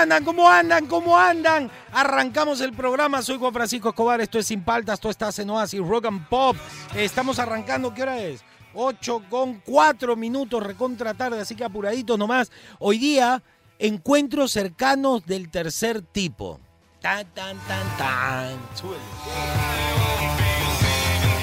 [0.00, 0.24] Andan?
[0.24, 0.86] ¿Cómo andan?
[0.86, 1.70] ¿Cómo andan?
[1.92, 5.80] Arrancamos el programa, soy Juan Francisco Escobar, esto es Sin Paltas, esto está en Oasis,
[5.80, 6.56] Rock and Pop.
[6.94, 8.42] Estamos arrancando, ¿qué hora es?
[8.72, 12.50] 8 con 4 minutos, recontra tarde, así que apuradito nomás.
[12.78, 13.42] Hoy día,
[13.78, 16.60] encuentros cercanos del tercer tipo.
[17.00, 18.58] Tan, tan, tan, tan.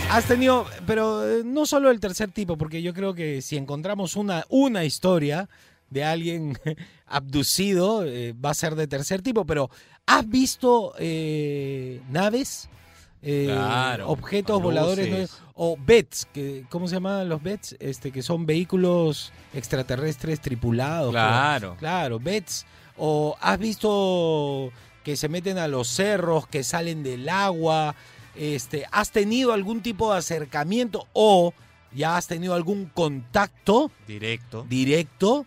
[0.09, 4.15] Has tenido, pero eh, no solo el tercer tipo, porque yo creo que si encontramos
[4.15, 5.47] una, una historia
[5.89, 6.57] de alguien
[7.05, 9.69] abducido, eh, va a ser de tercer tipo, pero
[10.05, 12.69] ¿has visto eh, naves?
[13.23, 17.75] Eh, Claro, objetos voladores o BETs, que, ¿cómo se llaman los BETs?
[17.79, 21.11] Este, que son vehículos extraterrestres tripulados.
[21.11, 21.75] Claro.
[21.79, 22.65] Claro, BETs.
[22.95, 24.71] O has visto
[25.03, 27.95] que se meten a los cerros, que salen del agua.
[28.35, 31.53] Este, ¿Has tenido algún tipo de acercamiento o
[31.93, 34.65] ya has tenido algún contacto Directo.
[34.69, 35.45] directo?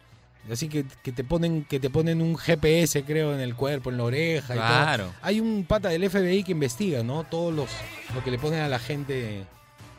[0.50, 3.98] Así que, que te ponen que te ponen un GPS, creo, en el cuerpo, en
[3.98, 4.66] la oreja y todo.
[4.66, 5.12] Claro.
[5.22, 7.24] Hay un pata del FBI que investiga, ¿no?
[7.24, 7.68] Todos los
[8.14, 9.44] lo que le ponen a la gente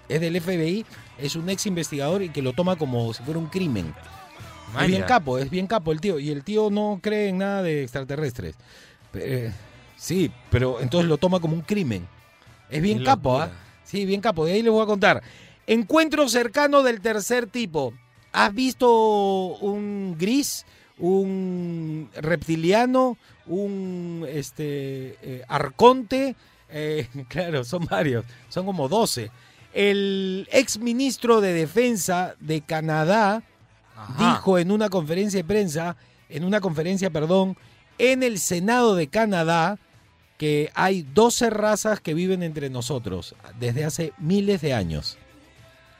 [0.10, 0.86] es del FBI,
[1.20, 3.94] es un ex investigador y que lo toma como si fuera un crimen.
[4.80, 6.20] Es bien capo, es bien capo el tío.
[6.20, 8.56] Y el tío no cree en nada de extraterrestres.
[9.14, 9.52] Eh,
[9.98, 12.08] sí, pero entonces lo toma como un crimen.
[12.70, 13.46] Es bien capo, ¿ah?
[13.48, 13.62] locura.
[13.84, 14.46] Sí, bien capo.
[14.46, 15.22] De ahí les voy a contar.
[15.68, 17.94] Encuentro cercano del tercer tipo.
[18.32, 20.66] ¿Has visto un gris,
[20.98, 26.36] un reptiliano, un este eh, arconte?
[26.70, 29.30] Eh, claro, son varios, son como 12.
[29.74, 33.42] El ex ministro de Defensa de Canadá
[33.96, 34.34] Ajá.
[34.36, 35.96] dijo en una conferencia de prensa,
[36.30, 37.58] en una conferencia, perdón,
[37.98, 39.78] en el Senado de Canadá,
[40.38, 45.18] que hay 12 razas que viven entre nosotros desde hace miles de años.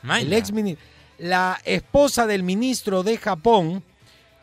[0.04, 0.78] El ex mini-
[1.22, 3.84] la esposa del ministro de Japón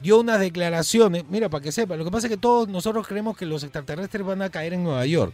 [0.00, 3.36] dio unas declaraciones, mira, para que sepa, lo que pasa es que todos nosotros creemos
[3.36, 5.32] que los extraterrestres van a caer en Nueva York,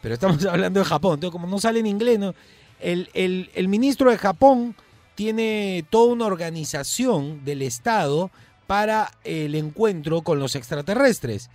[0.00, 2.34] pero estamos hablando de Japón, como no sale en inglés, ¿no?
[2.80, 4.74] el- el ministro de Japón
[5.14, 8.30] tiene toda una organización del Estado
[8.66, 11.50] para el encuentro con los extraterrestres.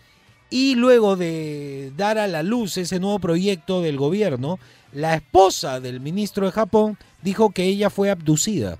[0.49, 4.59] Y luego de dar a la luz ese nuevo proyecto del gobierno,
[4.91, 8.77] la esposa del ministro de Japón dijo que ella fue abducida.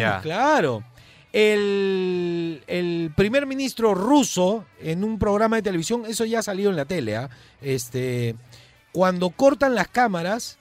[0.00, 0.84] Tan claro.
[1.32, 6.86] El, el primer ministro ruso en un programa de televisión, eso ya salió en la
[6.86, 7.30] tele, ¿ah?
[7.62, 8.34] este,
[8.90, 10.58] cuando cortan las cámaras,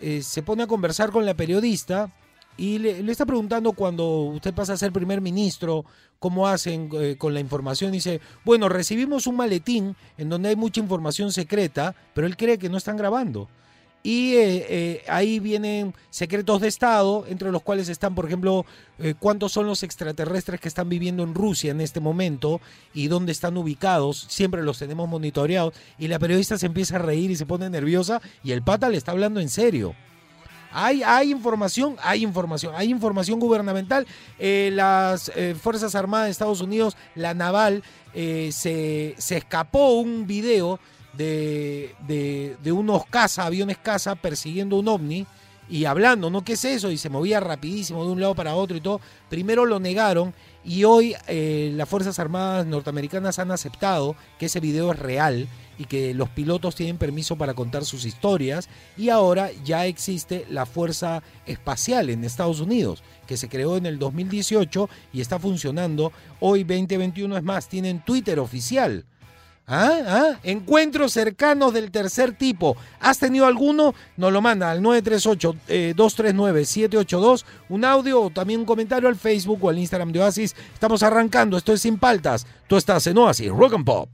[0.00, 2.12] eh, se pone a conversar con la periodista
[2.56, 5.84] y le, le está preguntando cuando usted pasa a ser primer ministro,
[6.20, 7.92] cómo hacen eh, con la información.
[7.92, 12.68] Dice, bueno, recibimos un maletín en donde hay mucha información secreta, pero él cree que
[12.68, 13.48] no están grabando.
[14.06, 18.66] Y eh, eh, ahí vienen secretos de Estado, entre los cuales están, por ejemplo,
[18.98, 22.60] eh, cuántos son los extraterrestres que están viviendo en Rusia en este momento
[22.92, 24.26] y dónde están ubicados.
[24.28, 25.72] Siempre los tenemos monitoreados.
[25.98, 28.98] Y la periodista se empieza a reír y se pone nerviosa y el pata le
[28.98, 29.94] está hablando en serio.
[30.70, 34.06] Hay, hay información, hay información, hay información gubernamental.
[34.38, 35.32] Eh, las
[35.62, 37.82] Fuerzas Armadas de Estados Unidos, la naval,
[38.12, 40.78] se, se escapó un video
[41.16, 41.94] de,
[42.62, 45.26] de, unos caza, aviones caza, persiguiendo un ovni
[45.68, 46.44] y hablando, ¿no?
[46.44, 46.90] ¿Qué es eso?
[46.90, 49.00] Y se movía rapidísimo de un lado para otro y todo.
[49.30, 54.92] Primero lo negaron y hoy eh, las Fuerzas Armadas norteamericanas han aceptado que ese video
[54.92, 55.48] es real
[55.78, 60.66] y que los pilotos tienen permiso para contar sus historias y ahora ya existe la
[60.66, 66.62] Fuerza Espacial en Estados Unidos que se creó en el 2018 y está funcionando hoy
[66.62, 69.04] 2021 es más tienen Twitter oficial
[69.66, 70.00] ¿Ah?
[70.06, 70.38] ¿Ah?
[70.42, 72.76] Encuentros cercanos del tercer tipo.
[73.00, 73.94] ¿Has tenido alguno?
[74.16, 77.44] Nos lo manda al 938-239-782.
[77.70, 80.54] Un audio o también un comentario al Facebook o al Instagram de Oasis.
[80.74, 81.56] Estamos arrancando.
[81.56, 82.46] Esto es Sin Paltas.
[82.68, 84.10] Tú estás en Oasis Rock and Pop.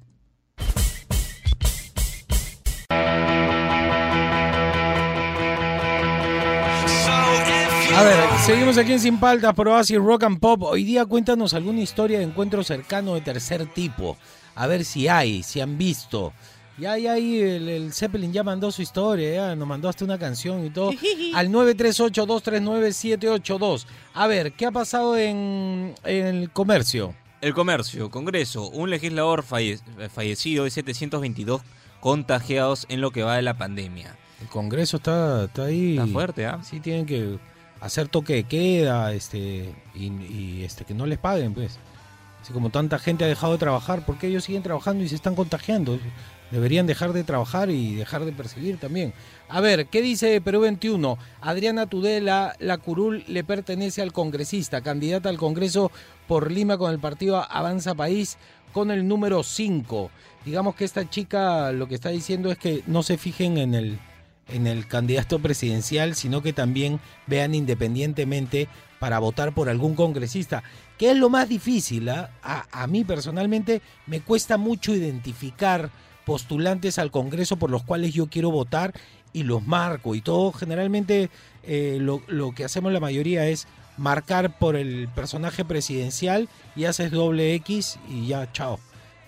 [7.97, 8.17] A ver,
[8.47, 10.63] seguimos aquí en Sin Paltas por Oasis Rock and Pop.
[10.63, 14.17] Hoy día cuéntanos alguna historia de encuentro cercano de tercer tipo.
[14.61, 16.33] A ver si hay, si han visto.
[16.79, 20.19] Ya, ya ahí el, el Zeppelin ya mandó su historia, ya nos mandó hasta una
[20.19, 20.91] canción y todo.
[21.35, 23.87] Al 938-239-782.
[24.15, 27.15] A ver, ¿qué ha pasado en, en el comercio?
[27.41, 29.81] El comercio, Congreso, un legislador falle-
[30.11, 31.63] fallecido y 722
[32.01, 34.17] contagiados en lo que va de la pandemia.
[34.41, 35.93] El Congreso está, está ahí.
[35.99, 36.61] Está fuerte, ¿ah?
[36.63, 37.39] Sí, tienen que
[37.81, 41.79] hacer toque de queda, este, y, y, este, que no les paguen, pues.
[42.43, 45.15] Así como tanta gente ha dejado de trabajar, ¿por qué ellos siguen trabajando y se
[45.15, 45.99] están contagiando?
[46.51, 49.13] Deberían dejar de trabajar y dejar de percibir también.
[49.49, 51.19] A ver, ¿qué dice Perú 21?
[51.43, 55.93] Adriana Tudela, la curul le pertenece al congresista, candidata al Congreso
[56.27, 58.39] por Lima con el partido Avanza País
[58.73, 60.11] con el número 5.
[60.45, 63.99] Digamos que esta chica lo que está diciendo es que no se fijen en el,
[64.49, 68.69] en el candidato presidencial, sino que también vean independientemente
[69.01, 70.63] para votar por algún congresista,
[70.99, 72.09] que es lo más difícil.
[72.11, 72.31] ¿ah?
[72.43, 75.91] A, mí personalmente me cuesta mucho identificar
[76.25, 78.93] postulantes al Congreso por los cuales yo quiero votar
[79.33, 80.53] y los marco y todo.
[80.53, 81.31] Generalmente
[81.65, 83.67] eh, lo, lo que hacemos la mayoría es
[83.97, 88.79] marcar por el personaje presidencial y haces doble X y ya, chao.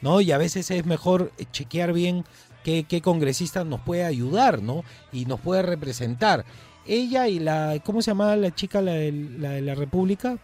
[0.03, 0.21] ¿No?
[0.21, 2.25] Y a veces es mejor chequear bien
[2.63, 4.85] qué, qué congresista nos puede ayudar, ¿no?
[5.13, 6.45] Y nos puede representar.
[6.87, 10.37] Ella y la, ¿cómo se llamaba la chica, la de la, de la República?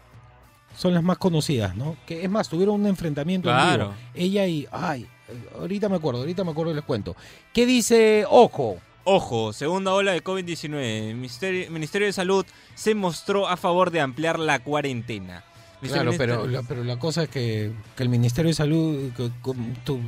[0.77, 1.97] Son las más conocidas, ¿no?
[2.05, 3.49] Que es más, tuvieron un enfrentamiento.
[3.49, 3.67] en vivo.
[3.67, 3.93] Claro.
[4.13, 5.07] Ella y, ay,
[5.59, 7.15] ahorita me acuerdo, ahorita me acuerdo y les cuento.
[7.53, 8.77] ¿Qué dice Ojo?
[9.03, 11.09] Ojo, segunda ola de COVID-19.
[11.09, 12.45] El Ministerio, Ministerio de Salud
[12.75, 15.43] se mostró a favor de ampliar la cuarentena.
[15.81, 19.31] Claro, pero la, pero la cosa es que, que el Ministerio de Salud, que-
[19.85, 19.99] tú-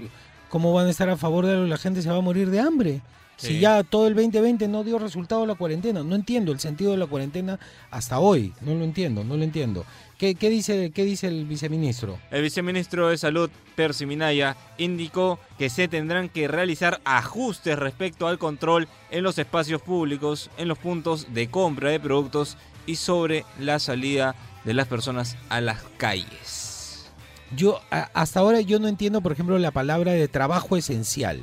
[0.49, 1.65] ¿cómo van a estar a favor de algo?
[1.65, 3.01] La gente se va a morir de hambre.
[3.47, 6.97] Si ya todo el 2020 no dio resultado la cuarentena, no entiendo el sentido de
[6.97, 7.59] la cuarentena
[7.89, 9.85] hasta hoy, no lo entiendo, no lo entiendo.
[10.17, 12.19] ¿Qué, qué dice, qué dice el viceministro?
[12.29, 18.37] El viceministro de Salud, Percy Minaya, indicó que se tendrán que realizar ajustes respecto al
[18.37, 23.79] control en los espacios públicos, en los puntos de compra de productos y sobre la
[23.79, 27.09] salida de las personas a las calles.
[27.55, 31.39] Yo a- hasta ahora yo no entiendo, por ejemplo, la palabra de trabajo esencial.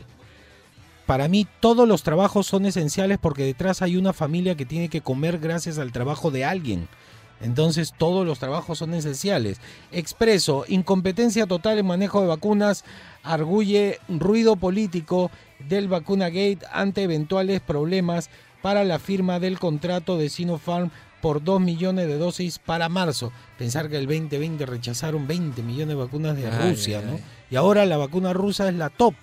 [1.09, 5.01] Para mí todos los trabajos son esenciales porque detrás hay una familia que tiene que
[5.01, 6.87] comer gracias al trabajo de alguien.
[7.41, 9.59] Entonces todos los trabajos son esenciales.
[9.91, 12.85] Expreso, incompetencia total en manejo de vacunas,
[13.23, 15.31] arguye ruido político
[15.67, 18.29] del vacuna gate ante eventuales problemas
[18.61, 20.91] para la firma del contrato de Sinopharm
[21.23, 23.33] por 2 millones de dosis para marzo.
[23.57, 27.13] Pensar que el 2020 rechazaron 20 millones de vacunas de Ay, Rusia, ay, ¿no?
[27.13, 27.25] ay.
[27.51, 29.15] Y ahora la vacuna rusa es la top.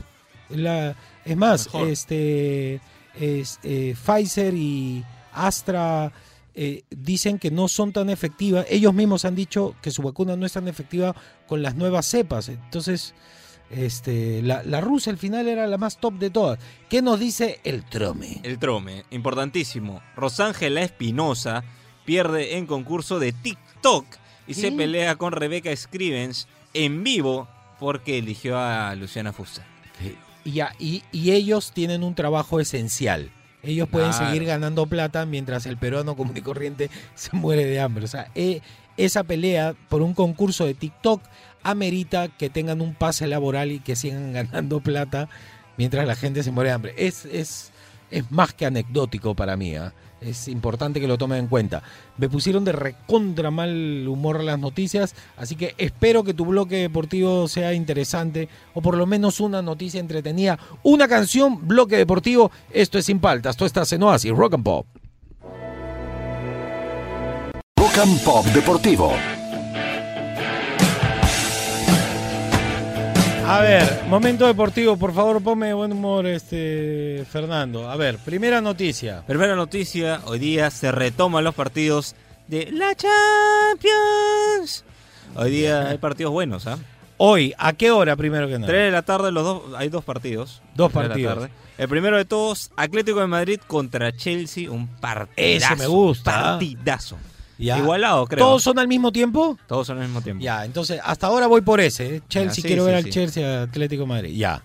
[0.49, 1.89] Es, la, es más, mejor.
[1.89, 2.81] este
[3.19, 5.03] es, eh, Pfizer y
[5.33, 6.11] Astra
[6.53, 8.65] eh, dicen que no son tan efectivas.
[8.69, 11.15] Ellos mismos han dicho que su vacuna no es tan efectiva
[11.47, 12.49] con las nuevas cepas.
[12.49, 13.13] Entonces,
[13.69, 16.59] este, la, la rusa al final era la más top de todas.
[16.89, 18.39] ¿Qué nos dice el trome?
[18.43, 20.01] El trome, importantísimo.
[20.15, 21.63] Rosángela Espinosa
[22.05, 24.05] pierde en concurso de TikTok
[24.47, 27.47] y se pelea con Rebeca Scrivens en vivo
[27.79, 29.65] porque eligió a Luciana Fuster.
[30.45, 33.31] Y, y, y ellos tienen un trabajo esencial.
[33.63, 34.27] Ellos pueden Claro.
[34.27, 38.05] seguir ganando plata mientras el peruano común y corriente se muere de hambre.
[38.05, 38.61] O sea, eh,
[38.95, 41.21] esa pelea por un concurso de TikTok
[41.63, 45.27] amerita que tengan un pase laboral y que sigan ganando plata
[45.77, 46.93] mientras la gente se muere de hambre.
[46.97, 47.71] Es, es,
[48.11, 49.75] es más que anecdótico para mí.
[49.75, 49.93] ¿ah?
[50.25, 51.83] Es importante que lo tomen en cuenta.
[52.17, 57.47] Me pusieron de recontra mal humor las noticias, así que espero que tu bloque deportivo
[57.47, 60.57] sea interesante o por lo menos una noticia entretenida.
[60.83, 62.51] Una canción, bloque deportivo.
[62.71, 63.55] Esto es Sin Paltas.
[63.55, 64.87] Tú estás en Oasis, Rock and Pop.
[67.77, 69.13] Rock and Pop Deportivo.
[73.47, 77.89] A ver, momento deportivo, por favor, ponme de buen humor, este Fernando.
[77.89, 79.23] A ver, primera noticia.
[79.27, 82.15] Primera noticia, hoy día se retoman los partidos
[82.47, 84.83] de la Champions.
[85.35, 86.79] Hoy día hay partidos buenos, ¿ah?
[87.17, 88.67] Hoy, ¿a qué hora primero que nada?
[88.67, 90.61] 3 de la tarde, los dos, hay dos partidos.
[90.73, 91.35] Dos Tres de la partidos.
[91.35, 91.49] tarde.
[91.77, 95.73] El primero de todos, Atlético de Madrid contra Chelsea, un partidazo.
[95.73, 96.43] Ese me gusta, ¿ah?
[96.53, 97.17] Partidazo.
[97.57, 97.77] Ya.
[97.77, 98.45] Igualado, creo.
[98.45, 99.57] ¿Todos son al mismo tiempo?
[99.67, 100.43] Todos son al mismo tiempo.
[100.43, 102.17] Ya, entonces hasta ahora voy por ese.
[102.17, 102.21] ¿eh?
[102.27, 103.09] Chelsea, Ya, sí, quiero sí, ver al.
[103.09, 104.35] Chelsea Atlético de Madrid.
[104.35, 104.61] Ya.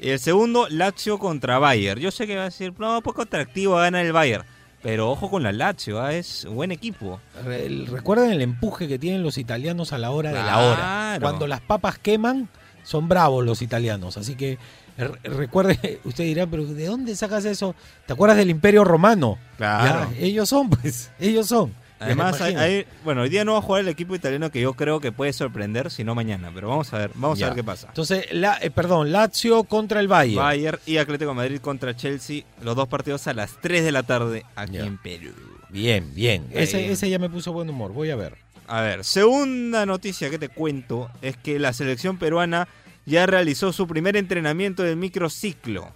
[0.00, 2.00] Y el segundo, Lazio contra Bayern.
[2.00, 4.44] Yo sé que va a decir, no, poco atractivo gana el Bayern.
[4.80, 6.14] Pero ojo con la Lazio, ¿ah?
[6.14, 7.18] es un buen equipo.
[7.44, 10.76] Re- Recuerden el empuje que tienen los italianos a la hora de la hora.
[10.76, 11.20] Claro.
[11.22, 12.48] Cuando las papas queman,
[12.84, 14.16] son bravos los italianos.
[14.16, 14.56] Así que
[14.96, 17.74] re- recuerde, usted dirá, pero ¿de dónde sacas eso?
[18.06, 19.36] ¿Te acuerdas del Imperio Romano?
[19.56, 20.08] Claro.
[20.12, 21.74] Ya, ellos son, pues, ellos son.
[22.00, 24.74] Además, Ya, hay, bueno, hoy día no va a jugar el equipo italiano que yo
[24.74, 26.50] creo que puede sorprender, sino mañana.
[26.54, 27.46] Pero vamos a ver, vamos Ya.
[27.46, 27.88] a ver qué pasa.
[27.88, 30.36] Entonces, la, eh, perdón, Lazio contra el Bayern.
[30.42, 34.02] Bayern y Atlético de Madrid contra Chelsea, los dos partidos a las 3 de la
[34.04, 34.86] tarde aquí Ya.
[34.86, 35.32] en Perú.
[35.70, 36.46] Bien, bien.
[36.52, 37.92] Ese, ese ya me puso buen humor.
[37.92, 38.36] Voy a ver.
[38.68, 42.68] A ver, segunda noticia que te cuento es que la selección peruana
[43.06, 45.90] ya realizó su primer entrenamiento del microciclo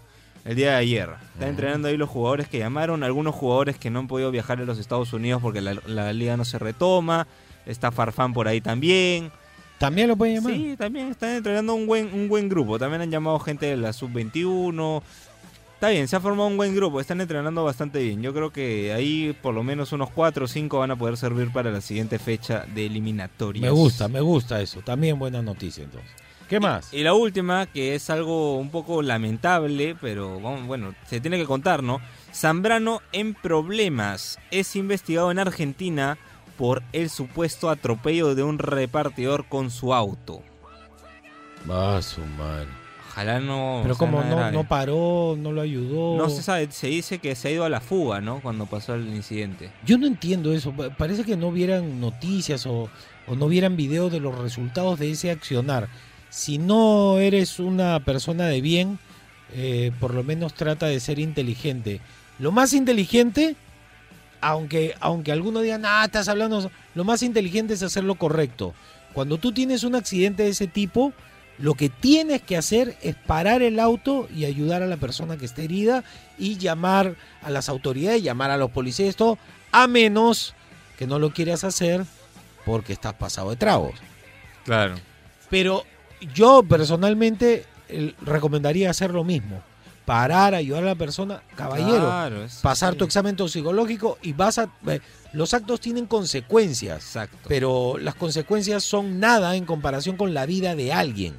[0.44, 1.10] el día de ayer.
[1.34, 4.64] Están entrenando ahí los jugadores que llamaron, algunos jugadores que no han podido viajar a
[4.64, 7.26] los Estados Unidos porque la, la liga no se retoma.
[7.66, 9.30] Está Farfán por ahí también.
[9.78, 10.52] ¿También lo pueden llamar?
[10.52, 12.78] Sí, también están entrenando un buen, un buen grupo.
[12.78, 15.02] También han llamado gente de la sub-21.
[15.74, 17.00] Está bien, se ha formado un buen grupo.
[17.00, 18.22] Están entrenando bastante bien.
[18.22, 21.50] Yo creo que ahí por lo menos unos 4 o 5 van a poder servir
[21.50, 23.62] para la siguiente fecha de eliminatorias.
[23.62, 24.82] Me gusta, me gusta eso.
[24.82, 26.21] También buena noticia entonces.
[26.52, 26.92] ¿Qué más?
[26.92, 31.46] Y, y la última, que es algo un poco lamentable, pero bueno, se tiene que
[31.46, 31.98] contar, ¿no?
[32.30, 34.38] Zambrano en problemas.
[34.50, 36.18] Es investigado en Argentina
[36.58, 40.42] por el supuesto atropello de un repartidor con su auto.
[41.70, 42.66] Va su man.
[43.08, 43.80] Ojalá no.
[43.82, 46.18] Pero como no, no, paró, no lo ayudó.
[46.18, 48.40] No se sabe, se dice que se ha ido a la fuga, ¿no?
[48.42, 49.72] Cuando pasó el incidente.
[49.86, 50.74] Yo no entiendo eso.
[50.98, 52.90] Parece que no vieran noticias o,
[53.26, 55.88] o no vieran videos de los resultados de ese accionar.
[56.32, 58.98] Si no eres una persona de bien,
[59.52, 62.00] eh, por lo menos trata de ser inteligente.
[62.38, 63.54] Lo más inteligente
[64.42, 68.74] aunque, aunque algunos digan, ah, estás hablando, lo más inteligente es hacer lo correcto.
[69.14, 71.12] Cuando tú tienes un accidente de ese tipo,
[71.58, 75.44] lo que tienes que hacer es parar el auto y ayudar a la persona que
[75.44, 76.02] esté herida
[76.38, 79.38] y llamar a las autoridades, llamar a los policías, todo,
[79.70, 80.54] a menos
[80.98, 82.04] que no lo quieras hacer
[82.64, 83.94] porque estás pasado de tragos.
[84.64, 84.96] Claro.
[85.50, 85.84] Pero
[86.34, 87.66] yo personalmente
[88.24, 89.62] recomendaría hacer lo mismo
[90.04, 92.98] parar, ayudar a la persona, caballero, claro, pasar sí.
[92.98, 94.68] tu examen toxicológico y vas a...
[94.88, 95.00] Eh,
[95.32, 97.48] los actos tienen consecuencias, Exacto.
[97.48, 101.34] pero las consecuencias son nada en comparación con la vida de alguien.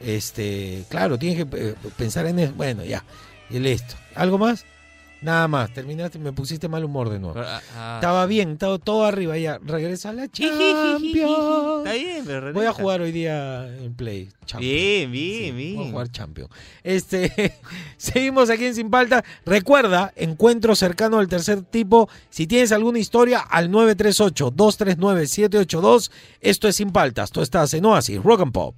[0.00, 2.52] Este, claro, tienes que eh, pensar en eso.
[2.54, 3.04] Bueno, ya,
[3.50, 3.94] y listo.
[4.14, 4.64] ¿Algo más?
[5.20, 7.40] Nada más, terminaste, me pusiste mal humor de nuevo.
[7.40, 9.58] Ah, ah, Estaba bien, estaba todo arriba ya.
[9.58, 10.60] Regresa a la Champions.
[11.84, 12.58] Está bien, pero regresa.
[12.58, 14.28] Voy a jugar hoy día en Play.
[14.46, 14.72] Champions.
[14.72, 15.76] Bien, bien, Sí, bien.
[15.76, 16.48] Voy a jugar Champion.
[16.84, 17.52] Este,
[17.96, 19.24] seguimos aquí en Sin Palta.
[19.44, 22.08] Recuerda, encuentro cercano al tercer tipo.
[22.30, 26.12] Si tienes alguna historia, al 938-239-782.
[26.40, 27.32] Esto es Sin Paltas.
[27.32, 28.76] Tú estás en Oasis, Rock and Pop.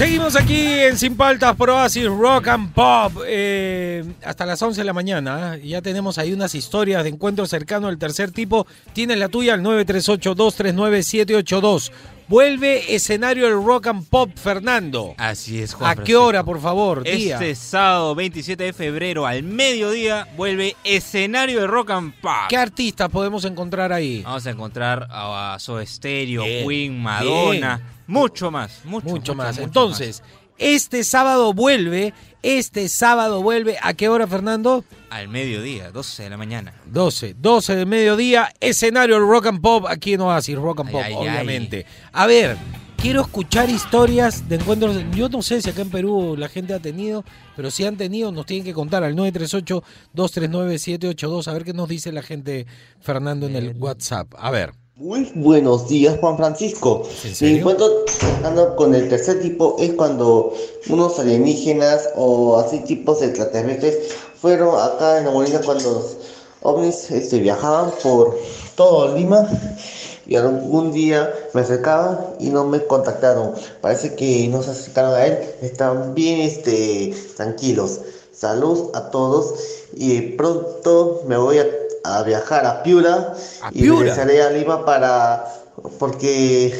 [0.00, 4.84] Seguimos aquí en Sin Paltas por Oasis Rock and Pop eh, hasta las 11 de
[4.86, 5.56] la mañana.
[5.56, 5.60] ¿eh?
[5.62, 8.66] Ya tenemos ahí unas historias de encuentro cercano al tercer tipo.
[8.94, 11.92] Tienes la tuya al 938-239-782.
[12.30, 15.16] Vuelve escenario del Rock and Pop, Fernando.
[15.18, 17.02] Así es, Juan ¿A qué hora, por favor?
[17.02, 17.34] Día.
[17.34, 22.32] Este sábado 27 de febrero al mediodía vuelve escenario de Rock and Pop.
[22.48, 24.22] ¿Qué artistas podemos encontrar ahí?
[24.22, 27.88] Vamos a encontrar a Soda Stereo, Bien, Queen, Madonna, bien.
[28.06, 29.56] mucho más, mucho, mucho, más.
[29.56, 30.22] mucho Entonces,
[30.56, 33.76] este sábado vuelve, este sábado vuelve.
[33.82, 34.84] ¿A qué hora, Fernando?
[35.10, 36.72] al mediodía, 12 de la mañana.
[36.86, 41.02] 12, 12 del mediodía, escenario Rock and Pop, aquí en Oasis, Rock and Ay, Pop,
[41.04, 41.86] ay, obviamente.
[42.12, 42.56] A ver,
[42.96, 44.96] quiero escuchar historias de encuentros.
[45.14, 47.24] Yo no sé si acá en Perú la gente ha tenido,
[47.56, 52.12] pero si han tenido, nos tienen que contar al 938-239-782, a ver qué nos dice
[52.12, 52.66] la gente,
[53.00, 54.32] Fernando, en el WhatsApp.
[54.38, 54.79] A ver.
[55.00, 57.04] Muy buenos días, Juan Francisco.
[57.24, 57.56] ¿En Mi serio?
[57.60, 60.52] encuentro cercano con el tercer tipo es cuando
[60.90, 66.16] unos alienígenas o así tipos extraterrestres fueron acá en la Molina cuando los
[66.60, 68.36] ovnis este, viajaban por
[68.74, 69.48] todo Lima
[70.26, 73.54] y algún día me acercaban y no me contactaron.
[73.80, 78.00] Parece que no se acercaron a él, están bien este, tranquilos.
[78.34, 79.54] Salud a todos
[79.94, 81.66] y pronto me voy a,
[82.04, 84.00] a viajar a Piura ¿A y Piura?
[84.00, 85.44] regresaré a Lima para
[85.98, 86.74] porque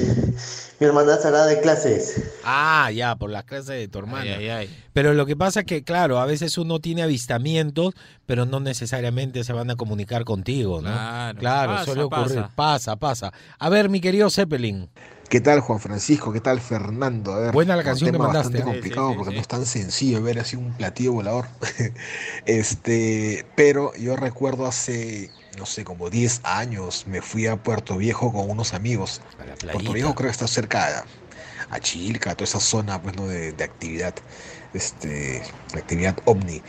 [0.80, 2.22] mi hermana estará de clases.
[2.44, 4.22] Ah, ya, por las clases de tu hermana.
[4.22, 4.76] Ay, ay, ay.
[4.92, 7.94] Pero lo que pasa es que, claro, a veces uno tiene avistamientos,
[8.26, 10.90] pero no necesariamente se van a comunicar contigo, ¿no?
[11.38, 11.72] Claro.
[11.72, 12.42] Pasa, suele ocurrir.
[12.42, 12.50] pasa.
[12.54, 13.32] Pasa, pasa.
[13.58, 14.88] A ver, mi querido Zeppelin.
[15.30, 16.32] ¿Qué tal Juan Francisco?
[16.32, 17.32] ¿Qué tal Fernando?
[17.32, 18.64] A ver, Buena la un canción que tema mandaste, bastante ¿eh?
[18.64, 19.34] complicado Sí, sí, porque sí.
[19.34, 21.46] no es tan sencillo ver así un platillo volador.
[22.46, 28.32] este, pero yo recuerdo hace, no sé, como 10 años me fui a Puerto Viejo
[28.32, 29.22] con unos amigos.
[29.70, 29.92] Puerto.
[29.92, 31.06] Viejo creo que está cerca a,
[31.70, 33.26] a Chilca, toda esa zona pues, ¿no?
[33.28, 34.14] de, de actividad,
[34.72, 35.44] este,
[35.74, 36.62] actividad ovni.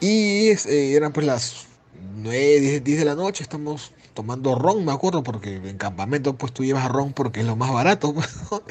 [0.00, 4.84] Y es- eh, eran pues las 9, 10, 10 de la noche, estamos tomando ron,
[4.84, 8.14] me acuerdo, porque en campamento pues tú llevas ron porque es lo más barato,
[8.52, 8.64] ¿no?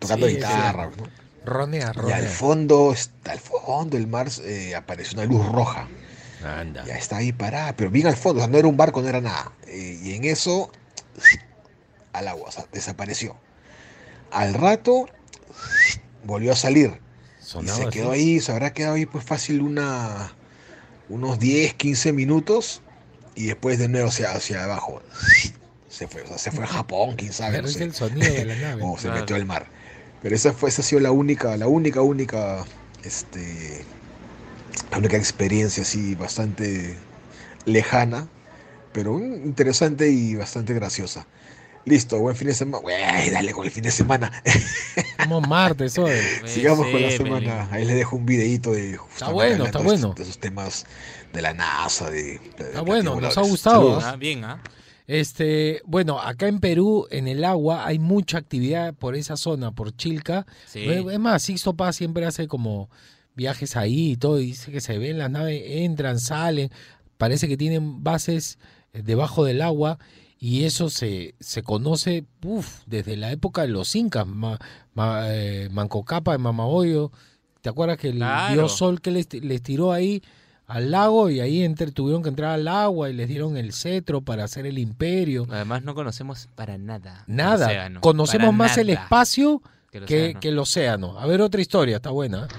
[0.00, 0.66] tocando Sí, sí.
[0.66, 0.90] guitarra.
[0.96, 1.12] ¿no?
[1.44, 2.28] Ronea, Y al ronea.
[2.28, 5.92] fondo, está al fondo del mar eh, apareció una luz roja.
[6.40, 6.84] Anda.
[6.84, 9.08] Ya está ahí parada, pero bien al fondo, o sea, no era un barco, no
[9.08, 9.58] era nada.
[9.66, 10.70] Eh, y en eso,
[12.12, 13.42] al agua, o sea, desapareció.
[14.30, 15.06] Al rato,
[16.24, 17.02] volvió a salir.
[17.58, 17.90] Y Sonaba se así.
[17.90, 20.36] quedó ahí, se habrá quedado ahí pues fácil una,
[21.08, 22.83] unos 10, 15 minutos.
[23.34, 25.02] Y después de nuevo hacia, hacia abajo.
[25.88, 27.52] Se fue, o sea, se fue a Japón, quién sabe.
[27.52, 27.84] Pero no es sé.
[27.84, 28.82] el sonido de la nave.
[28.84, 29.20] o se Claro.
[29.20, 29.66] metió al mar.
[30.22, 32.64] Pero esa fue, esa ha sido la única, la única, única,
[33.04, 33.84] este,
[34.90, 36.96] la única experiencia así bastante
[37.66, 38.26] lejana,
[38.92, 41.26] pero interesante y bastante graciosa.
[41.84, 42.82] Listo, buen fin de semana.
[43.30, 44.32] Dale con el fin de semana.
[45.22, 46.12] Como martes hoy.
[46.46, 47.68] Sigamos con la semana.
[47.70, 49.98] Ahí les dejo un videito de justamente bueno, está de bueno.
[49.98, 50.86] esos- de esos temas
[51.34, 53.98] de la NASA, de, de Está bueno, nos ha gustado.
[54.00, 54.62] Ah, bien, ¿ah?
[55.06, 59.94] Este, bueno, acá en Perú, en el agua, hay mucha actividad por esa zona, por
[59.94, 60.46] Chilca.
[60.66, 60.84] Sí.
[60.84, 62.88] Es más, Sixto Paz siempre hace como
[63.34, 66.70] viajes ahí y todo, y dice que se ven las naves, entran, salen,
[67.18, 68.58] parece que tienen bases
[68.94, 69.98] eh, debajo del agua,
[70.38, 74.58] y eso se, se conoce uf, desde la época de los incas, Ma-
[74.94, 77.10] Ma- eh, Manco Cápac, de Mamahoyo.
[77.60, 78.52] ¿Te acuerdas que el Claro.
[78.54, 80.22] dios Sol que les, les tiró ahí
[80.66, 84.20] al lago y ahí entre- tuvieron que entrar al agua y les dieron el cetro
[84.22, 85.46] para hacer el imperio?
[85.50, 87.24] Además no conocemos para nada.
[87.28, 90.40] el Nada, océano, conocemos para más el espacio que el que, océano.
[90.40, 91.18] que el océano.
[91.18, 92.44] A ver otra historia, está buena.
[92.44, 92.54] ¿eh?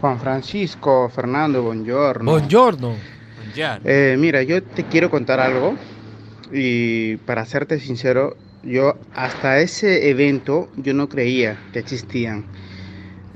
[0.00, 2.30] Juan Francisco, Fernando, buongiorno.
[2.30, 2.94] Buongiorno.
[3.84, 5.74] Eh, mira, yo te quiero contar algo
[6.52, 12.44] y para serte sincero, yo hasta ese evento yo no creía que existían.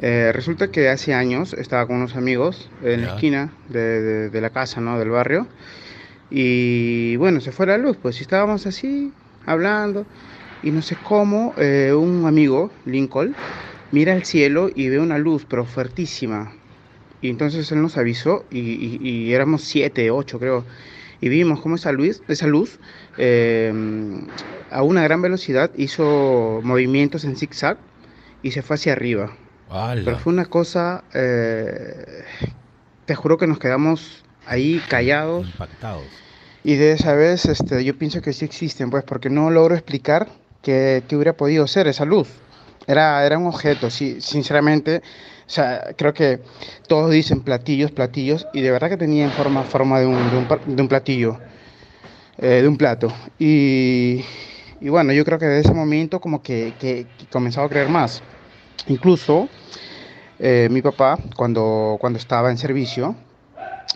[0.02, 4.40] Eh, resulta que hace años estaba con unos amigos en la esquina de, de- de
[4.40, 4.98] la casa, ¿no?
[4.98, 5.48] Del barrio.
[6.30, 9.14] Y bueno, se fue la luz, pues y estábamos así,
[9.46, 10.06] hablando.
[10.62, 13.36] Y no sé cómo, eh, un amigo, Lincoln,
[13.90, 16.54] mira al cielo y ve una luz, pero fuertísima.
[17.20, 20.66] Y entonces él nos avisó y, y- y éramos siete, ocho creo.
[21.20, 22.80] Y vimos cómo esa luz, esa luz
[23.16, 23.72] eh,
[24.70, 27.80] a una gran velocidad hizo movimientos en zigzag
[28.42, 29.36] y se fue hacia arriba.
[30.04, 32.24] Pero fue una cosa, eh,
[33.04, 36.24] te juro que nos quedamos ahí callados Impactados.
[36.62, 40.30] y de esa vez este, yo pienso que sí existen, pues porque no logro explicar
[40.62, 42.28] qué, hubiera podido ser esa luz.
[42.86, 45.02] Era, era un objeto, sí, sinceramente.
[45.46, 46.40] O sea, creo que
[46.88, 50.36] todos dicen platillos, platillos, y de verdad que tenía en forma, forma de, un, de,
[50.36, 51.40] un, pa- de un platillo,
[52.38, 53.14] eh, de un plato.
[53.38, 54.24] Y,
[54.80, 57.88] y bueno, yo creo que desde ese momento como que, que, que comenzaba a creer
[57.88, 58.24] más.
[58.86, 59.50] Incluso
[60.40, 63.14] eh, mi papá, cuando, cuando estaba en servicio,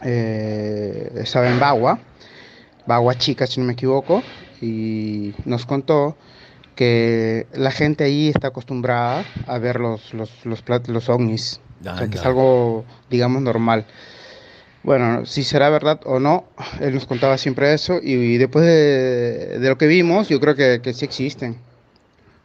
[0.02, 1.98] eh, estaba en Bagua,
[2.86, 4.22] Bagua Chica, si no me equivoco,
[4.60, 6.16] y nos contó
[6.76, 11.60] que la gente ahí está acostumbrada a ver los, los, los, plat- los ovnis,
[11.94, 13.84] o sea, que es algo, digamos, normal.
[14.82, 16.44] Bueno, si será verdad o no,
[16.80, 20.80] él nos contaba siempre eso, y, después de, de lo que vimos, yo creo que,
[20.82, 21.56] que sí existen.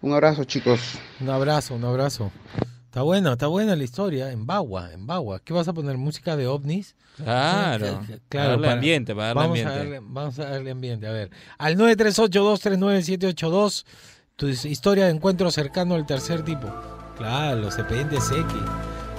[0.01, 0.79] Un abrazo, chicos.
[1.19, 2.31] Un abrazo, un abrazo.
[2.89, 4.31] Está buena, está buena la historia.
[4.31, 5.39] En Bagua, en Bagua.
[5.41, 5.99] ¿Qué vas a poner?
[5.99, 6.95] ¿Música de ovnis?
[7.17, 8.01] Claro.
[8.07, 9.73] Sí, Para darle ambiente, para darle vamos ambiente.
[9.73, 11.05] A darle, vamos a darle ambiente.
[11.05, 13.85] A ver, al 938-239-782,
[14.35, 16.67] tu historia de encuentro cercano al tercer tipo.
[17.15, 18.43] Claro, los expedientes X.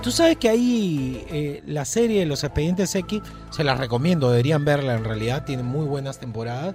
[0.02, 4.64] Tú sabes que ahí eh, la serie de los expedientes X, se las recomiendo, deberían
[4.64, 6.74] verla en realidad, tiene muy buenas temporadas.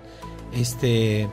[0.53, 1.27] Este,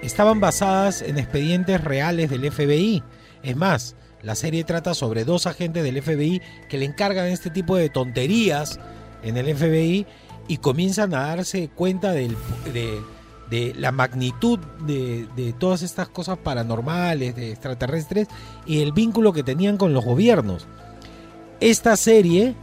[0.00, 3.02] estaban basadas en expedientes reales del FBI.
[3.42, 7.76] Es más, la serie trata sobre dos agentes del FBI que le encargan este tipo
[7.76, 8.78] de tonterías
[9.22, 10.06] en el FBI
[10.48, 12.36] y comienzan a darse cuenta del-
[12.72, 18.28] de, la magnitud de, de todas estas cosas paranormales, de extraterrestres
[18.66, 20.66] y el vínculo que tenían con los gobiernos.
[21.60, 22.54] Esta serie,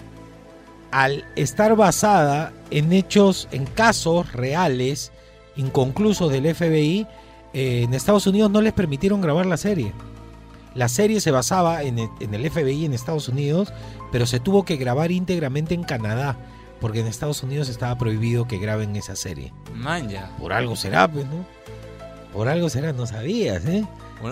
[0.92, 5.12] al estar basada en hechos, en casos reales,
[5.56, 7.06] inconclusos del FBI,
[7.54, 9.94] eh, en Estados Unidos no les permitieron grabar la serie.
[10.76, 13.74] La serie se basaba en el, en el FBI en Estados Unidos,
[14.12, 16.38] pero se tuvo que grabar íntegramente en Canadá,
[16.80, 19.54] porque en Estados Unidos estaba prohibido que graben esa serie.
[19.74, 20.30] Man, ya.
[20.40, 21.46] Por algo será, pues, ¿no?
[22.34, 23.86] Por algo será, no sabías, ¿eh?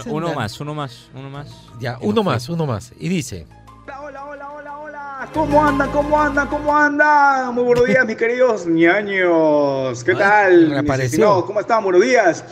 [0.08, 1.48] Uno, más, uno más, uno más.
[1.80, 2.34] Ya, uno fue.
[2.34, 2.92] más, uno más.
[3.00, 3.48] Y dice,
[3.88, 5.30] Hola, hola, hola, hola, hola.
[5.34, 5.90] ¿Cómo andan?
[5.92, 6.48] ¿Cómo andan?
[6.50, 7.56] ¿Cómo andan?
[7.56, 10.04] Muy buenos días, mis queridos ñaños.
[10.04, 11.02] ¿Qué Ay, tal?
[11.02, 11.46] estimados?
[11.46, 11.84] ¿Cómo están?
[11.84, 12.44] Buenos días.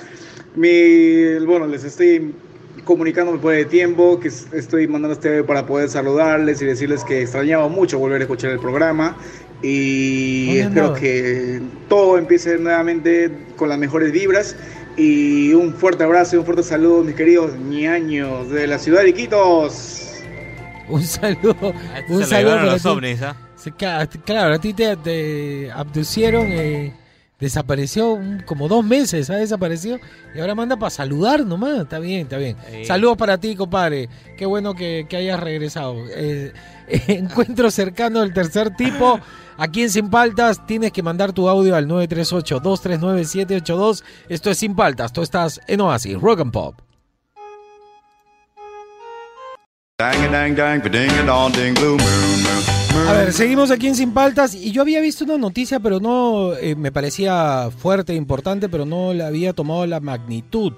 [0.55, 2.33] Mi, bueno, les estoy
[2.85, 7.21] comunicándome por el tiempo que es- estoy mandando este para poder saludarles y decirles que
[7.23, 9.17] extrañaba mucho volver a escuchar el programa
[9.61, 14.55] y ¿Dónde espero que todo empiece nuevamente con las mejores vibras
[14.97, 19.09] y un fuerte abrazo y un fuerte saludo, mis queridos ñaños de la ciudad de
[19.09, 20.21] Iquitos.
[20.87, 21.73] un saludo.
[21.93, 23.35] A este Un se saludo para los ovnis, ¿ah?
[23.77, 26.93] Ca- Claro, a ti te, te abducieron eh,
[27.39, 29.99] Desapareció como dos meses, ha desaparecido.
[30.33, 31.81] Y ahora manda para saludar nomás.
[31.81, 32.55] Está bien, está bien.
[32.71, 32.85] Sí.
[32.85, 34.09] Saludos para ti, compadre.
[34.37, 35.95] Qué bueno que, que hayas regresado.
[36.09, 36.53] Eh,
[37.07, 39.19] encuentro cercano del tercer tipo.
[39.57, 44.03] Aquí en Sin Paltas tienes que mandar tu audio al 938-239-782.
[44.29, 45.13] Esto es Sin Paltas.
[45.13, 46.81] Tú estás en Oasis, Rock and Pop.
[49.97, 52.64] Dang dang dang, ding dong ding blue moon moon.
[52.95, 56.53] A ver, seguimos aquí en Sin Paltas y yo había visto una noticia, pero no
[56.53, 60.73] eh, me parecía fuerte, importante, pero no le había tomado la magnitud.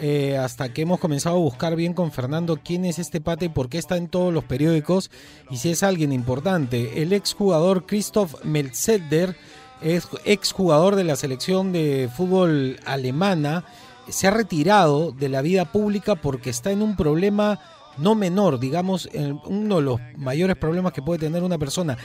[0.00, 3.48] eh, hasta que hemos comenzado a buscar bien con Fernando quién es este pata y
[3.48, 5.10] por qué está en todos los periódicos
[5.50, 7.02] y si es alguien importante.
[7.02, 9.36] El exjugador Christoph Melzeder,
[9.80, 13.64] es exjugador de la selección de fútbol alemana,
[14.08, 17.60] se ha retirado de la vida pública porque está en un problema
[17.98, 19.08] no menor, digamos,
[19.44, 21.96] uno de los mayores problemas que puede tener una persona.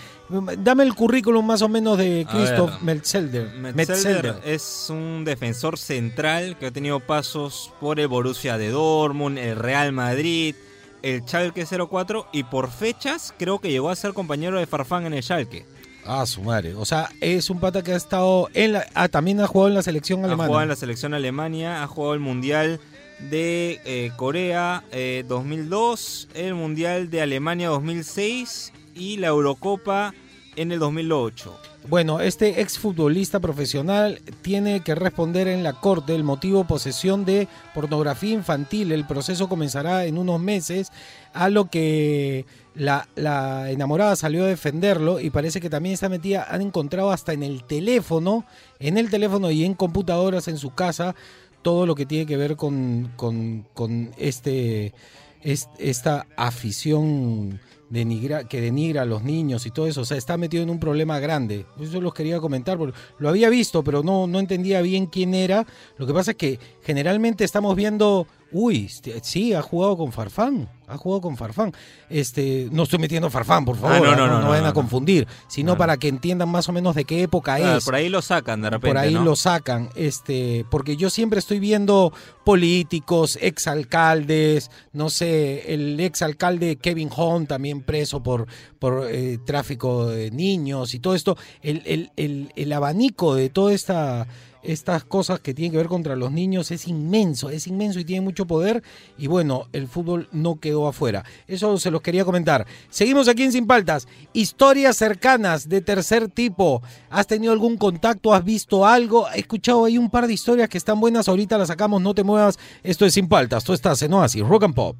[0.57, 3.49] Dame el currículum más o menos de Christoph Metzelder.
[3.73, 9.55] Metzelder es un defensor central que ha tenido pasos por el Borussia de Dortmund, el
[9.57, 10.55] Real Madrid,
[11.01, 15.13] el Schalke 04 y por fechas creo que llegó a ser compañero de Farfán en
[15.13, 15.65] el Schalke.
[16.05, 16.73] Ah, su madre.
[16.75, 18.85] O sea, es un pata que ha estado en la...
[18.93, 20.47] Ah, también ha jugado en la selección Ha alemana.
[20.47, 22.79] jugado en la selección Alemania, ha jugado el Mundial
[23.19, 30.13] de eh, Corea eh, 2002, el Mundial de Alemania 2006 y la Eurocopa
[30.55, 31.59] en el 2008.
[31.89, 38.33] Bueno, este exfutbolista profesional tiene que responder en la corte el motivo posesión de pornografía
[38.33, 38.93] infantil.
[38.93, 40.91] El proceso comenzará en unos meses,
[41.33, 46.47] a lo que la, la enamorada salió a defenderlo y parece que también está metida,
[46.49, 48.45] han encontrado hasta en el teléfono,
[48.79, 51.15] en el teléfono y en computadoras en su casa,
[51.63, 54.93] todo lo que tiene que ver con, con, con este,
[55.41, 60.01] es- esta afición denigra, que denigra a los niños y todo eso.
[60.01, 61.65] O sea, está metido en un problema grande.
[61.79, 65.65] Eso los quería comentar, porque lo había visto, pero no, no entendía bien quién era.
[65.97, 70.69] Lo que pasa es que generalmente estamos viendo, uy, este, sí, ha jugado con Farfán,
[70.93, 71.71] ha jugado con Farfán.
[72.09, 74.73] Este, no estoy metiendo Farfán, por favor, Ah, no, no, no, no, no, vayan a
[74.73, 75.77] confundir, sino No, no.
[75.79, 78.61] para que entiendan más o menos de qué época Claro, es por ahí lo sacan
[78.61, 78.87] de repente.
[78.87, 82.13] por ahí lo sacan, este, porque yo siempre estoy viendo
[82.45, 88.47] políticos, exalcaldes, no sé, el exalcalde Kevin Hunt también preso por,
[88.79, 93.73] por eh, tráfico de niños y todo esto, el, el- el- el abanico de toda
[93.73, 94.27] esta
[94.63, 98.21] estas cosas que tienen que ver contra los niños es inmenso, es inmenso y tiene
[98.21, 98.83] mucho poder.
[99.17, 101.23] Y bueno, el fútbol no quedó afuera.
[101.47, 102.65] Eso se los quería comentar.
[102.89, 104.07] Seguimos aquí en Sin Paltas.
[104.33, 106.81] Historias cercanas de tercer tipo.
[107.09, 108.33] ¿Has tenido algún contacto?
[108.33, 109.27] ¿Has visto algo?
[109.33, 111.27] He escuchado ahí un par de historias que están buenas.
[111.27, 112.57] Ahorita las sacamos, no te muevas.
[112.83, 113.63] Esto es Sin Paltas.
[113.63, 114.97] Tú estás en Oasis, Rock and Pop.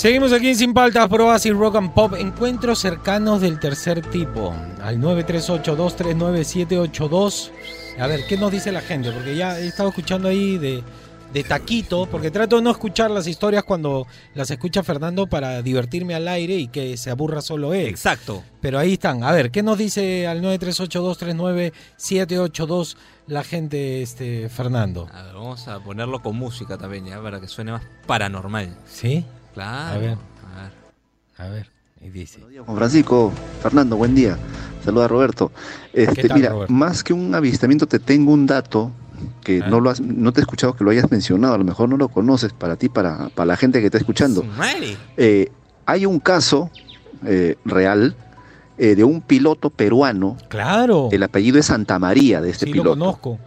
[0.00, 2.14] Seguimos aquí en Sin Paltas, por Oasis Rock and Pop.
[2.16, 4.54] Encuentros cercanos del tercer tipo.
[4.82, 7.50] Al 938-239-782.
[7.98, 9.12] A ver, ¿qué nos dice la gente?
[9.12, 10.82] Porque ya he estado escuchando ahí de,
[11.34, 16.14] de taquito, porque trato de no escuchar las historias cuando las escucha Fernando para divertirme
[16.14, 17.88] al aire y que se aburra solo él.
[17.88, 18.42] Exacto.
[18.62, 19.22] Pero ahí están.
[19.22, 25.10] A ver, ¿qué nos dice al 938-239-782 la gente, este, Fernando?
[25.12, 28.74] A ver, vamos a ponerlo con música también, ya, para que suene más paranormal.
[28.90, 29.26] ¿Sí?
[29.60, 29.94] Claro.
[29.94, 30.18] A ver.
[30.56, 30.72] A ver.
[31.36, 31.66] A ver,
[32.00, 32.40] y dice.
[32.64, 33.30] Juan Francisco,
[33.62, 34.38] Fernando, buen día.
[34.82, 35.52] Saluda Roberto.
[35.92, 36.72] Este, tal, mira, Roberto?
[36.72, 38.90] más que un avistamiento, te tengo un dato
[39.44, 39.68] que Ah.
[39.68, 41.98] no lo has, no te he escuchado que lo hayas mencionado, a lo mejor no
[41.98, 44.44] lo conoces para ti, para, para la gente que está escuchando.
[45.18, 45.50] Eh,
[45.84, 46.70] hay un caso
[47.26, 48.16] eh, real
[48.78, 51.10] eh, de un piloto peruano, Claro.
[51.12, 52.90] el apellido es Santa María de este sí, piloto.
[52.96, 53.38] lo conozco.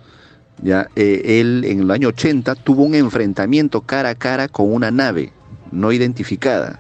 [0.62, 4.92] Ya, eh, él en el año 80 tuvo un enfrentamiento cara a cara con una
[4.92, 5.34] nave
[5.74, 6.80] no identificada.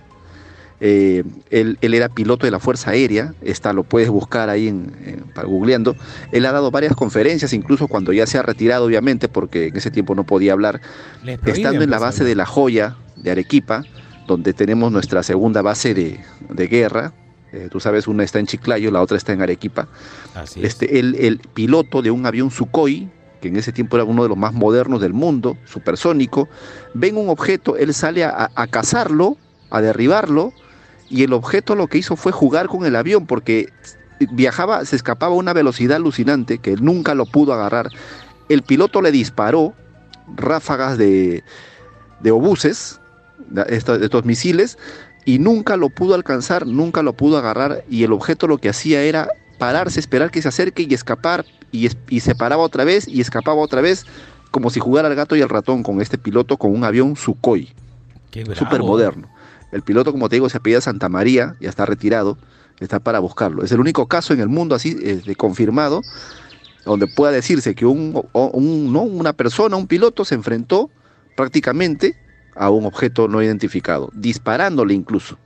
[0.86, 4.92] Eh, él, él era piloto de la Fuerza Aérea, esta lo puedes buscar ahí en,
[5.46, 5.96] googleando.
[6.34, 9.92] Él ha dado varias conferencias, incluso cuando ya se ha retirado, obviamente, porque en ese
[9.92, 10.82] tiempo no podía hablar,
[11.46, 13.84] estando en la pues, base de La Joya de Arequipa,
[14.28, 17.14] donde tenemos nuestra segunda base de, de guerra.
[17.54, 19.88] Eh, tú sabes, una está en Chiclayo, la otra está en Arequipa.
[20.36, 20.66] Así es.
[20.66, 23.10] Este, el, el piloto de un avión Sukhoi,
[23.44, 26.48] que en ese tiempo era uno de los más modernos del mundo, supersónico,
[26.94, 29.36] ven un objeto, él sale a, cazarlo,
[29.70, 30.54] a derribarlo,
[31.10, 33.68] y el objeto lo que hizo fue jugar con el avión, porque
[34.32, 37.90] viajaba, se escapaba a una velocidad alucinante que nunca lo pudo agarrar.
[38.48, 39.74] El piloto le disparó
[40.38, 41.44] ráfagas de,
[42.22, 43.02] de obuses,
[43.50, 44.78] de estos misiles,
[45.26, 49.02] y nunca lo pudo alcanzar, nunca lo pudo agarrar, y el objeto lo que hacía
[49.02, 49.28] era
[49.58, 53.82] pararse, esperar que se acerque y escapar, y, se paraba otra vez y escapaba otra
[53.82, 54.06] vez,
[54.52, 57.74] como si jugara al gato y al ratón con este piloto con un avión Sukhoi,
[58.54, 59.28] súper moderno.
[59.72, 62.38] El piloto, como te digo, se apellida Santa María, ya está retirado,
[62.80, 63.64] está para buscarlo.
[63.64, 66.02] Es el único caso en el mundo así eh, de confirmado
[66.86, 69.02] donde pueda decirse que un, ¿no?
[69.02, 70.90] una persona, un piloto, se enfrentó
[71.36, 72.16] prácticamente
[72.56, 75.38] a un objeto no identificado, disparándole incluso.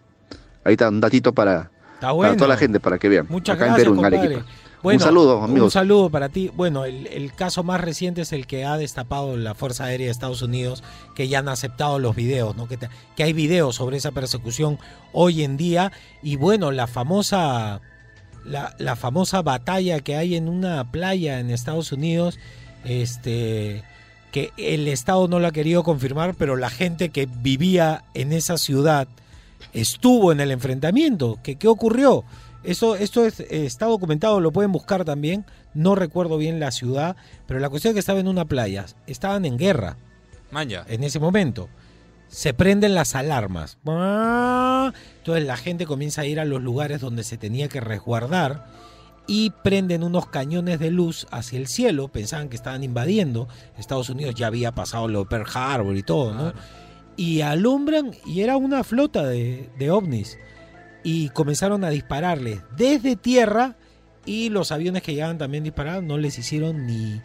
[0.63, 3.27] Ahí está un datito para, para toda la gente, para que vean.
[3.29, 4.35] Muchas Acá gracias, en Perú, en compadre.
[4.35, 4.66] Arequipa.
[4.83, 5.65] Bueno, un saludo, amigos.
[5.65, 6.51] Un saludo para ti.
[6.55, 10.11] Bueno, el, el caso más reciente es el que ha destapado la Fuerza Aérea de
[10.11, 10.83] Estados Unidos,
[11.15, 12.67] que ya han aceptado los videos, ¿no?
[12.67, 14.77] Que, te- que hay videos sobre esa persecución
[15.13, 15.91] hoy en día.
[16.21, 17.81] Y bueno, la famosa,
[18.45, 22.39] la, la famosa batalla que hay en una playa en Estados Unidos,
[22.85, 23.83] este
[24.31, 28.57] que el Estado no lo ha querido confirmar, pero la gente que vivía en esa
[28.57, 29.07] ciudad
[29.73, 31.39] estuvo en el enfrentamiento.
[31.43, 32.23] ¿Qué, qué ocurrió?
[32.67, 35.45] Esto, esto es, eh, está documentado, lo pueden buscar también.
[35.73, 38.85] No recuerdo bien la ciudad, pero la cuestión es que estaba en una playa.
[39.07, 39.95] Estaban en guerra
[40.51, 40.85] Manja.
[40.89, 41.69] en ese momento.
[42.27, 43.77] Se prenden las alarmas.
[43.85, 48.65] Entonces la gente comienza a ir a los lugares donde se tenía que resguardar
[49.27, 52.09] y prenden unos cañones de luz hacia el cielo.
[52.09, 53.47] Pensaban que estaban invadiendo.
[53.77, 56.51] Estados Unidos ya había pasado lo de Pearl Harbor y todo, ¿no?
[57.15, 60.37] Y alumbran y era una flota de, de ovnis.
[61.09, 63.77] Y comenzaron a dispararles desde tierra
[64.25, 67.21] y los aviones que llegaban también disparaban no les hicieron ni,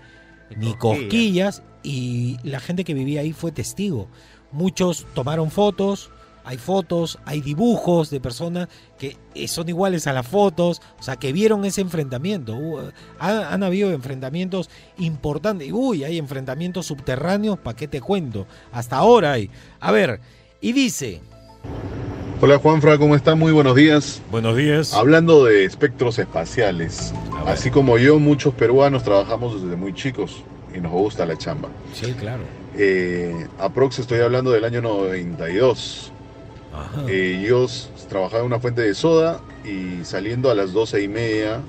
[0.56, 4.06] ni cosquillas y la gente que vivía ahí fue testigo.
[4.52, 6.10] Muchos tomaron fotos,
[6.44, 8.68] hay fotos, hay dibujos de personas
[9.00, 12.56] que eh, son iguales a las fotos, o sea, que vieron ese enfrentamiento.
[13.18, 15.72] Han, han habido enfrentamientos importantes.
[15.72, 18.46] Uy, hay enfrentamientos subterráneos, ¿para qué te cuento?
[18.70, 19.50] Hasta ahora hay.
[19.80, 20.20] A ver,
[20.60, 21.20] y dice...
[22.44, 23.36] Hola Juanfra, ¿cómo está?
[23.36, 24.20] Muy buenos días.
[24.28, 24.94] Buenos días.
[24.94, 27.14] Hablando de espectros espaciales,
[27.46, 30.42] así como yo, muchos peruanos trabajamos desde muy chicos
[30.74, 31.68] y nos gusta la chamba.
[31.92, 32.42] Sí, claro.
[32.76, 36.10] Eh, aprox estoy hablando del año 92.
[37.06, 37.66] Eh, yo
[38.08, 41.60] trabajaba en una fuente de soda y saliendo a las doce y media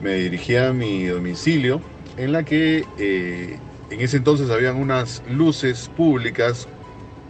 [0.00, 1.82] me dirigía a mi domicilio
[2.16, 3.58] en la que eh,
[3.90, 6.66] en ese entonces habían unas luces públicas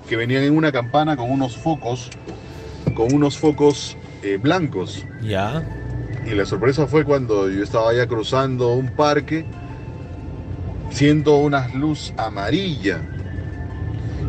[0.09, 2.11] que venían en una campana con unos focos,
[2.95, 5.05] con unos focos eh, blancos.
[5.23, 5.63] Ya.
[6.27, 9.45] Y la sorpresa fue cuando yo estaba ya cruzando un parque,
[10.91, 13.01] siento una luz amarilla.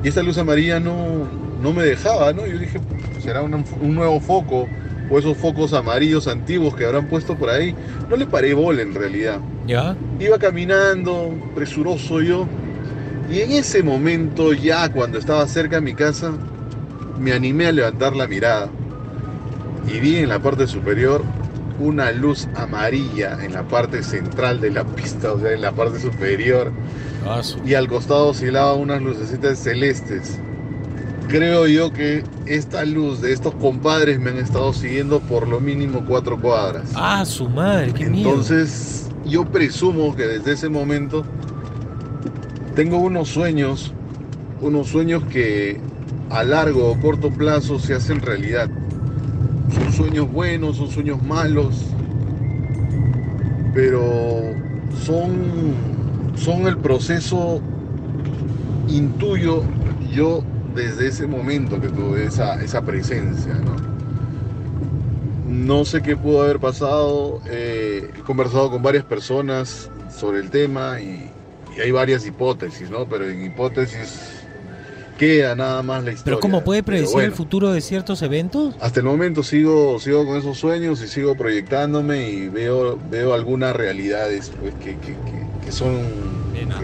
[0.03, 1.27] Y esta luz amarilla no,
[1.61, 2.45] no me dejaba, ¿no?
[2.45, 2.79] Yo dije,
[3.21, 4.67] será un, un nuevo foco
[5.09, 7.75] o esos focos amarillos antiguos que habrán puesto por ahí.
[8.09, 9.39] No le paré bola en realidad.
[9.67, 9.95] ¿Ya?
[10.19, 12.47] Iba caminando, presuroso yo,
[13.29, 16.33] y en ese momento, ya cuando estaba cerca de mi casa,
[17.19, 18.69] me animé a levantar la mirada
[19.87, 21.23] y vi en la parte superior
[21.79, 25.99] una luz amarilla en la parte central de la pista, o sea, en la parte
[25.99, 26.71] superior,
[27.65, 30.39] y al costado oscilaban unas lucecitas celestes.
[31.27, 36.05] Creo yo que esta luz de estos compadres me han estado siguiendo por lo mínimo
[36.05, 36.91] cuatro cuadras.
[36.95, 38.29] Ah, su madre, qué miedo.
[38.29, 41.25] Entonces, yo presumo que desde ese momento
[42.75, 43.93] tengo unos sueños,
[44.61, 45.79] unos sueños que
[46.29, 48.69] a largo o corto plazo se hacen realidad.
[49.71, 51.85] Son sueños buenos, son sueños malos,
[53.73, 54.41] pero
[55.03, 55.73] son,
[56.35, 57.61] son el proceso,
[58.87, 59.63] intuyo
[60.11, 60.43] yo
[60.75, 63.53] desde ese momento que tuve esa, esa presencia,
[65.45, 65.85] ¿no?
[65.85, 67.39] Sé qué pudo haber pasado.
[67.45, 71.29] eh, he conversado con varias personas sobre el tema y,
[71.77, 73.05] y hay varias hipótesis, ¿no?
[73.05, 74.29] Pero en hipótesis
[75.17, 76.23] queda nada más la historia.
[76.25, 78.75] Pero ¿cómo puede predecir bueno, el futuro de ciertos eventos?
[78.79, 83.75] Hasta el momento sigo, sigo con esos sueños y sigo proyectándome y veo, veo algunas
[83.75, 85.99] realidades pues, que, que- que- que son,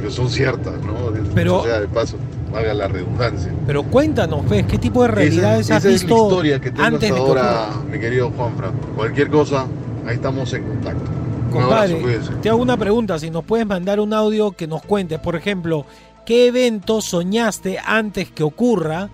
[0.02, 1.12] que son ciertas, ¿no?
[1.36, 2.16] Pero- o sea, de paso,
[2.52, 3.52] valga la redundancia.
[3.68, 6.84] Pero cuéntanos, pues, ¿qué tipo de realidades esa, has esa es la historia que tengo
[6.84, 8.72] antes hasta ahora, mi querido Juanfra.
[8.96, 9.66] Cualquier cosa,
[10.08, 11.12] ahí estamos en contacto.
[11.50, 14.84] Un Compadre, abrazo, te hago una pregunta, si nos puedes mandar un audio que nos
[14.84, 15.86] cuentes, por ejemplo,
[16.26, 19.10] ¿qué evento soñaste antes que ocurra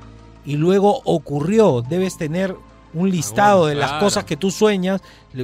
[0.45, 1.81] y luego ocurrió?
[1.81, 2.55] Debes tener
[2.93, 4.05] un listado de las claro.
[4.05, 5.01] cosas que tú sueñas.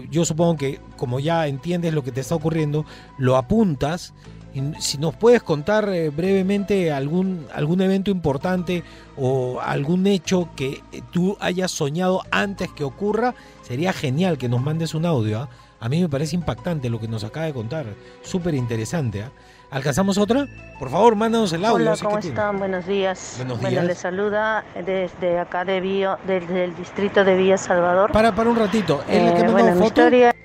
[0.09, 2.85] Yo supongo que como ya entiendes lo que te está ocurriendo,
[3.17, 4.13] lo apuntas.
[4.53, 8.83] Y si nos puedes contar eh, brevemente algún, algún evento importante
[9.15, 14.61] o algún hecho que eh, tú hayas soñado antes que ocurra, sería genial que nos
[14.61, 15.41] mandes un audio.
[15.41, 15.49] ¿ah?
[15.81, 17.85] A mí me parece impactante lo que nos acaba de contar.
[18.21, 19.23] Súper interesante.
[19.23, 19.31] ¿ah?
[19.71, 20.47] ¿Alcanzamos otra?
[20.79, 21.75] Por favor, mándanos el audio.
[21.77, 22.35] Hola, no ¿cómo qué tiene.
[22.35, 22.59] están?
[22.59, 23.33] Buenos días.
[23.37, 23.85] Buenos bueno, días.
[23.85, 28.11] les saluda desde acá de Villa, desde el distrito de Villa Salvador.
[28.11, 29.03] Para, para un ratito.
[29.07, 29.85] ¿Es la que Eh, mandó bueno, foto?
[29.87, 30.35] historia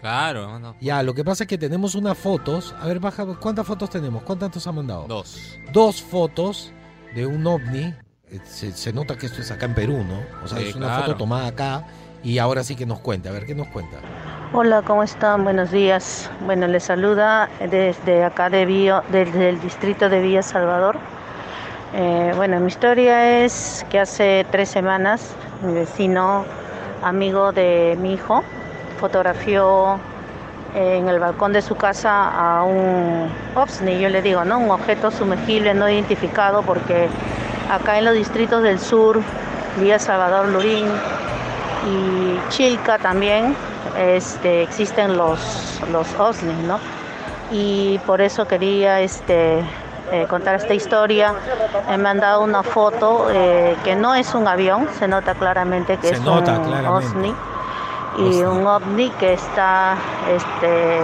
[0.00, 0.76] Claro, mano.
[0.80, 2.74] Ya, lo que pasa es que tenemos unas fotos.
[2.80, 4.22] A ver, baja, ¿cuántas fotos tenemos?
[4.22, 5.04] ¿Cuántas nos ha mandado?
[5.06, 5.58] Dos.
[5.72, 6.72] Dos fotos
[7.14, 7.94] de un ovni
[8.30, 10.20] eh, se, se nota que esto es acá en Perú, ¿no?
[10.42, 11.02] O sea, Sí, es una claro.
[11.04, 11.84] foto tomada acá
[12.22, 13.30] y ahora sí que nos cuenta.
[13.30, 13.96] A ver, ¿qué nos cuenta?
[14.52, 15.44] Hola, ¿cómo están?
[15.44, 16.30] Buenos días.
[16.44, 20.96] Bueno, les saluda desde acá de Bio, desde el distrito de Villa Salvador.
[21.94, 26.44] Eh, bueno, mi historia es que hace tres semanas mi vecino,
[27.02, 28.42] amigo de mi hijo,
[28.98, 29.98] fotografió
[30.74, 34.58] en el balcón de su casa a un OVNI, yo le digo, ¿no?
[34.58, 37.08] Un objeto sumergible no identificado porque
[37.70, 39.20] acá en los distritos del sur,
[39.78, 40.86] Villa Salvador, Lurín,
[41.86, 43.56] y Chilca también
[43.96, 46.78] este, existen los, los OSNI, ¿no?
[47.50, 49.60] Y por eso quería este,
[50.12, 51.34] eh, contar esta historia.
[51.88, 55.96] Eh, me han dado una foto eh, que no es un avión, se nota claramente
[55.96, 57.06] que Se es nota un claramente.
[57.08, 57.34] OSNI.
[58.18, 59.94] Y un ovni que está
[60.28, 61.00] este,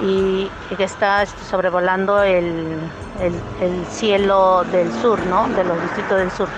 [0.00, 2.78] y, y que está este, sobrevolando el,
[3.20, 5.46] el- el cielo del sur, ¿no?
[5.48, 6.48] De los distritos del sur.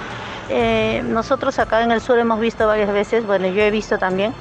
[0.48, 4.35] Eh, nosotros acá en el sur hemos visto varias veces, bueno, yo he visto también,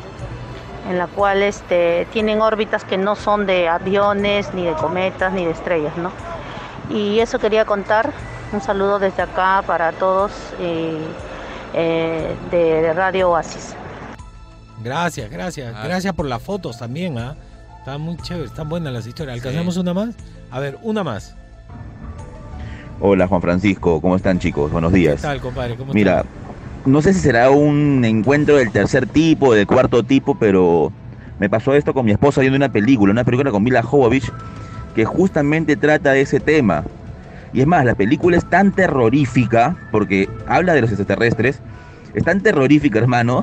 [0.89, 5.45] en la cual este, tienen órbitas que no son de aviones, ni de cometas, ni
[5.45, 6.11] de estrellas, ¿no?
[6.89, 8.11] Y eso quería contar.
[8.51, 10.97] Un saludo desde acá para todos eh,
[11.73, 13.75] eh, de Radio Oasis.
[14.83, 15.73] Gracias, gracias.
[15.75, 15.83] Ah.
[15.85, 17.35] Gracias por las fotos también, ¿ah?
[17.77, 19.37] Están muy chéveres, están buenas las historias.
[19.37, 20.15] ¿Alcanzamos una más?
[20.51, 21.35] A ver, una más.
[23.03, 24.71] Hola Juan Francisco, ¿cómo están chicos?
[24.71, 25.23] Buenos ¿Qué días.
[25.23, 25.75] tal, compadre?
[25.75, 26.23] ¿Cómo Mira,
[26.85, 30.93] no sé si será un encuentro del tercer tipo, del cuarto tipo, pero
[31.39, 34.29] me pasó esto con mi esposa viendo una película, una película con Mila Jovovich,
[34.93, 36.85] que justamente trata de ese tema.
[37.51, 41.59] Y es más, la película es tan terrorífica, porque habla de los extraterrestres,
[42.13, 43.41] es tan terrorífica, hermano,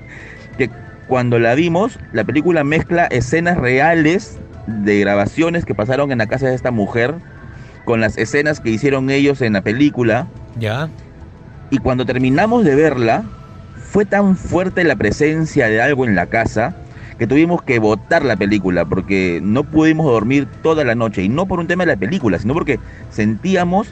[0.58, 0.70] que
[1.06, 6.48] cuando la vimos, la película mezcla escenas reales de grabaciones que pasaron en la casa
[6.48, 7.14] de esta mujer
[7.88, 10.26] con las escenas que hicieron ellos en la película.
[10.58, 10.90] Ya.
[11.70, 13.24] Y cuando terminamos de verla,
[13.90, 16.76] fue tan fuerte la presencia de algo en la casa
[17.18, 21.22] que tuvimos que botar la película porque no pudimos dormir toda la noche.
[21.22, 23.88] Y no por un tema de la película, sino porque sentíamos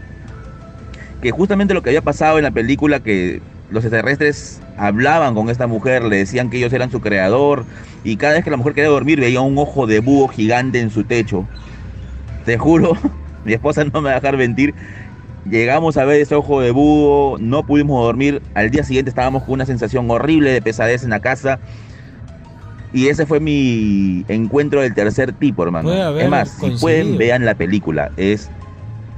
[1.22, 5.66] que justamente lo que había pasado en la película, que los extraterrestres hablaban con esta
[5.66, 7.64] mujer, le decían que ellos eran su creador,
[8.04, 10.90] y cada vez que la mujer quería dormir veía un ojo de búho gigante en
[10.90, 11.48] su techo.
[12.44, 12.92] Te juro,
[13.46, 14.74] mi esposa no me va a dejar mentir.
[15.48, 18.42] Llegamos a ver ese ojo de búho, no pudimos dormir.
[18.54, 21.60] Al día siguiente estábamos con una sensación horrible de pesadez en la casa.
[22.92, 25.92] Y ese fue mi encuentro del tercer tipo, hermano.
[26.18, 28.10] Es más, si pueden, vean la película.
[28.16, 28.50] Es,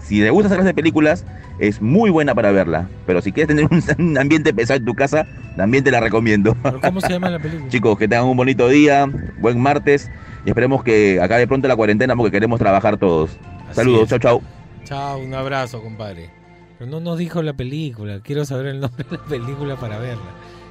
[0.03, 1.25] si les gusta hacer de películas,
[1.59, 2.89] es muy buena para verla.
[3.07, 6.55] Pero si quieres tener un, un ambiente pesado en tu casa, también te la recomiendo.
[6.63, 7.71] ¿Pero ¿Cómo se llama la película?
[7.71, 10.11] Chicos, que tengan un bonito día, buen martes.
[10.45, 13.39] Y esperemos que acabe pronto la cuarentena porque queremos trabajar todos.
[13.69, 14.09] Así Saludos, es.
[14.11, 14.43] chau, chau.
[14.85, 16.31] Chao, un abrazo, compadre.
[16.79, 18.21] Pero no nos dijo la película.
[18.21, 20.23] Quiero saber el nombre de la película para verla.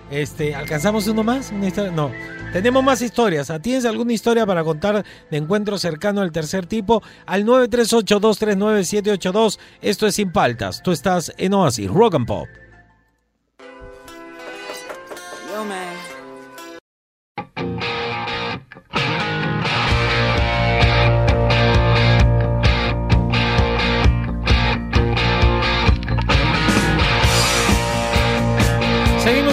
[0.09, 1.51] Este, ¿alcanzamos uno más?
[1.51, 1.91] ¿Una historia?
[1.91, 2.09] No.
[2.53, 3.49] Tenemos más historias.
[3.49, 7.03] ¿Ah, ¿Tienes alguna historia para contar de encuentro cercano al tercer tipo?
[7.25, 9.59] Al 938-239-782.
[9.81, 10.81] Esto es Sin Paltas.
[10.81, 12.47] Tú estás en Oasis, Rock and Pop.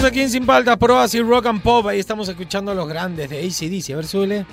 [0.05, 1.87] Aquí en Sin Paltas por Oasis, Rock and Pop.
[1.87, 3.91] Ahí estamos escuchando a los grandes de ACDC.
[3.91, 4.45] A ver, súbele.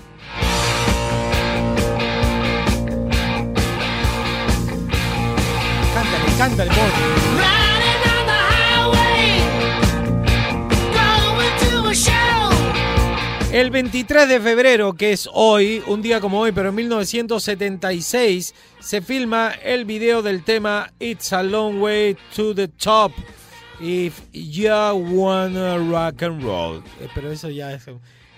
[5.94, 7.32] Cántale, cántale, por.
[13.52, 19.02] El 23 de febrero, que es hoy, un día como hoy, pero en 1976, se
[19.02, 23.12] filma el video del tema It's a Long Way to the Top.
[23.85, 26.85] If you wanna rock and roll.
[27.01, 27.88] Eh, Pero eso ya es,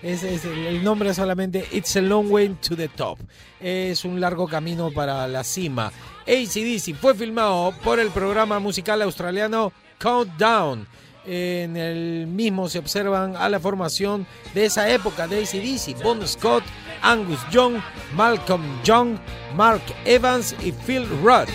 [0.01, 3.19] el nombre solamente It's a Long Way to the Top.
[3.59, 5.91] Es un largo camino para la cima.
[6.27, 10.87] ACDC fue filmado por el programa musical australiano Countdown.
[11.27, 16.63] En el mismo se observan a la formación de esa época de ACDC, Bon Scott,
[17.03, 17.75] Angus Young,
[18.15, 19.17] Malcolm Young,
[19.55, 21.49] Mark Evans y Phil Rudd.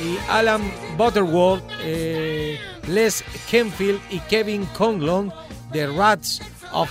[0.00, 0.62] Y Alan
[0.96, 2.58] Butterworth, eh,
[2.88, 5.32] Les Kenfield y Kevin Conlon
[5.72, 6.40] de Rats
[6.72, 6.90] of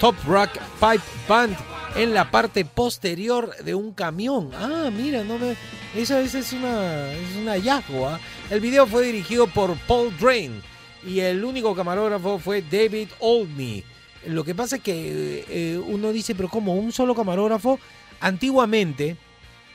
[0.00, 0.50] Top Rock
[0.80, 1.56] Pipe Band
[1.96, 4.50] en la parte posterior de un camión.
[4.54, 5.56] Ah, mira, no me...
[5.94, 7.12] Eso es, una,
[7.56, 7.66] es.
[7.68, 8.20] ¿ah?
[8.50, 10.62] El video fue dirigido por Paul Drain
[11.06, 13.84] y el único camarógrafo fue David Oldney.
[14.26, 16.74] Lo que pasa es que eh, uno dice, pero ¿cómo?
[16.74, 17.78] ¿Un solo camarógrafo?
[18.20, 19.16] Antiguamente,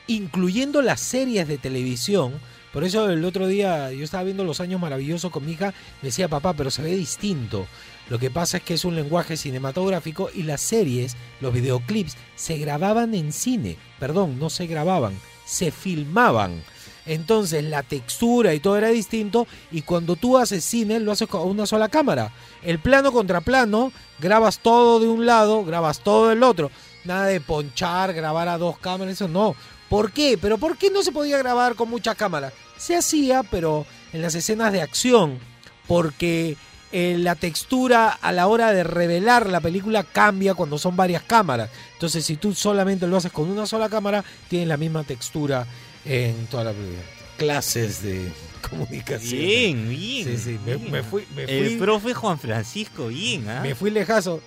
[0.06, 2.34] incluyendo las series de televisión,
[2.74, 5.72] Por eso el otro día yo estaba viendo Los Años Maravillosos con mi hija,
[6.02, 7.68] me decía papá, pero se ve distinto.
[8.10, 12.58] Lo que pasa es que es un lenguaje cinematográfico y las series, los videoclips, se
[12.58, 13.76] grababan en cine.
[14.00, 15.14] Perdón, no se grababan,
[15.46, 16.64] se filmaban.
[17.06, 21.48] Entonces la textura y todo era distinto y cuando tú haces cine lo haces con
[21.48, 22.32] una sola cámara.
[22.64, 26.72] El plano contra plano, grabas todo de un lado, grabas todo del otro.
[27.04, 29.54] Nada de ponchar, grabar a dos cámaras, eso no.
[29.94, 30.36] ¿Por qué?
[30.42, 32.52] Pero ¿por qué no se podía grabar con muchas cámaras?
[32.76, 35.38] Se hacía, pero en las escenas de acción,
[35.86, 36.56] porque
[36.90, 41.70] eh, la textura a la hora de revelar la película cambia cuando son varias cámaras.
[41.92, 45.64] Entonces, si tú solamente lo haces con una sola cámara, tienes la misma textura
[46.04, 47.02] en toda la película.
[47.36, 48.32] Clases de
[48.68, 49.42] comunicación.
[49.42, 50.24] Bien, bien.
[50.24, 50.90] Sí, sí, me, bien.
[50.90, 53.60] me fui, me El fui, profe Juan Francisco, bien, ¿ah?
[53.62, 54.40] me fui lejazo.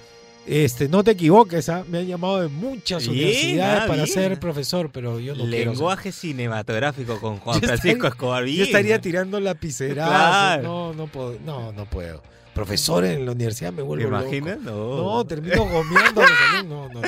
[0.48, 1.84] Este, no te equivoques, ¿ah?
[1.90, 4.08] me han llamado de muchas Bien, universidades ah, para bien.
[4.08, 5.58] ser profesor, pero yo no quiero.
[5.58, 8.44] ser- Lenguaje cinematográfico con Juan Yo Francisco Escobar.
[8.46, 8.64] Yo bien.
[8.64, 10.10] estaría tirando lapicerazos.
[10.10, 10.64] Claro.
[10.64, 11.38] No, no puedo.
[11.46, 12.24] No, no puedo.
[12.54, 14.24] Profesor en la universidad me vuelvo ¿Te loco.
[14.36, 14.60] imaginas?
[14.62, 14.96] No.
[15.18, 16.22] No, termino gomeando.
[16.66, 17.02] No, no, no.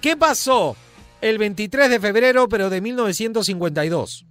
[0.00, 0.74] ¿Qué pasó
[1.20, 4.24] el 23 de febrero, pero de 1952?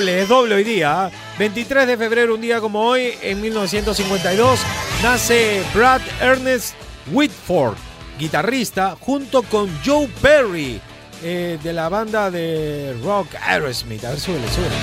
[0.00, 1.04] Doble, es doble hoy día.
[1.04, 1.10] ¿ah?
[1.38, 4.60] 23 de febrero, un día como hoy, en 1952,
[5.02, 6.74] nace Brad Ernest
[7.12, 7.76] Whitford,
[8.18, 10.80] guitarrista, junto con Joe Perry,
[11.22, 14.02] eh, de la banda de rock Aerosmith.
[14.04, 14.74] A ver, súbele, súbele.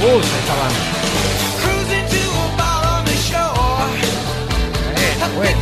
[0.00, 0.78] Me gusta esta banda.
[5.36, 5.58] Bueno.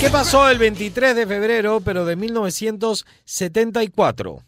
[0.00, 4.42] ¿Qué pasó el 23 de febrero, pero de 1974?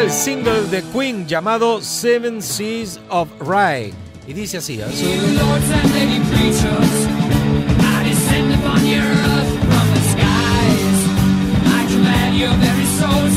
[0.00, 3.92] El single de Queen llamado Seven Seas of Rye.
[4.26, 4.86] Y dice así, ¿eh?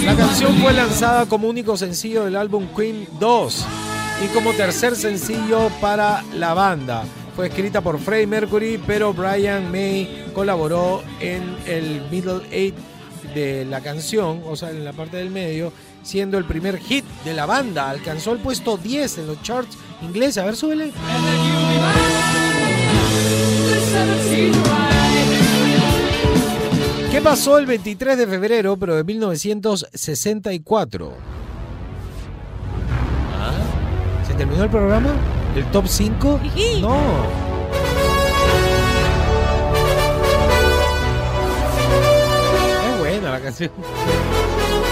[0.06, 3.66] La canción fue lanzada como único sencillo del álbum Queen 2
[4.24, 7.04] y como tercer sencillo para la banda.
[7.36, 12.76] Fue escrita por Freddie Mercury, pero Brian May colaboró en el middle eight
[13.34, 15.74] de la canción, o sea, en la parte del medio,
[16.04, 17.90] siendo el primer hit de la banda.
[17.90, 20.38] Alcanzó el puesto 10 en los charts ingleses.
[20.38, 20.92] A ver, súbele.
[27.12, 31.14] ¿Qué pasó el 23 de febrero, pero de 1964?
[33.40, 33.54] ¿Ah?
[34.28, 35.14] ¿Se terminó el programa?
[35.56, 36.40] ¿El top 5?
[36.82, 37.53] No.
[43.34, 43.72] La canción.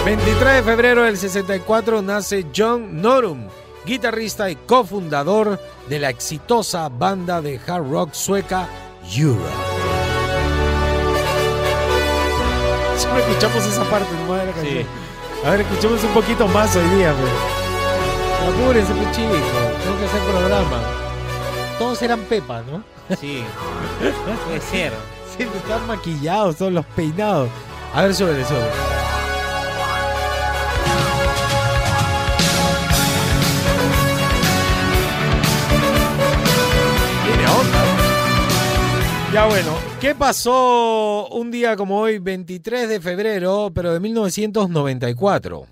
[0.04, 3.46] 23 de febrero del 64 nace John Norum,
[3.86, 8.68] guitarrista y cofundador de la exitosa banda de hard rock sueca
[9.14, 9.48] Europe.
[12.96, 14.86] Siempre escuchamos esa parte nomás de la canción.
[15.44, 18.52] A ver, escuchemos un poquito más hoy día, pues.
[18.54, 19.38] Apúrense, pues chicos.
[19.82, 20.80] Tengo que hacer programa.
[21.78, 22.82] Todos eran Pepa, ¿no?
[23.16, 23.44] Sí.
[24.46, 24.92] Puede ser.
[25.36, 27.48] Siempre están maquillados, todos los peinados.
[27.94, 28.70] A ver, súbele, súbele.
[37.26, 37.84] Tiene onda.
[39.34, 45.66] Ya bueno, ¿qué pasó un día como hoy, 23 de febrero, pero de 1994?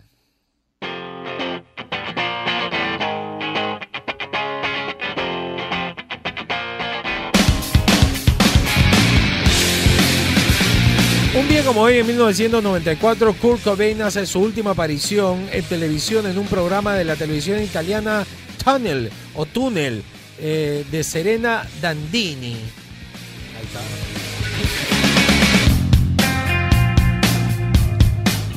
[11.71, 16.95] Como hoy, en 1994, Kurt Cobain hace su última aparición en televisión en un programa
[16.95, 18.27] de la televisión italiana
[18.64, 20.03] Tunnel o Tunnel
[20.41, 22.57] eh, de Serena Dandini.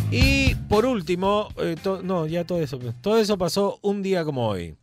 [0.09, 2.79] Y por último, eh, no, ya todo eso.
[2.99, 4.75] Todo eso pasó un día como hoy.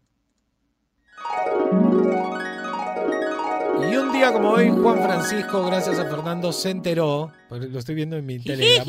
[3.90, 8.16] Y un día como hoy, Juan Francisco, gracias a Fernando, se enteró, lo estoy viendo
[8.16, 8.86] en mi Telegram,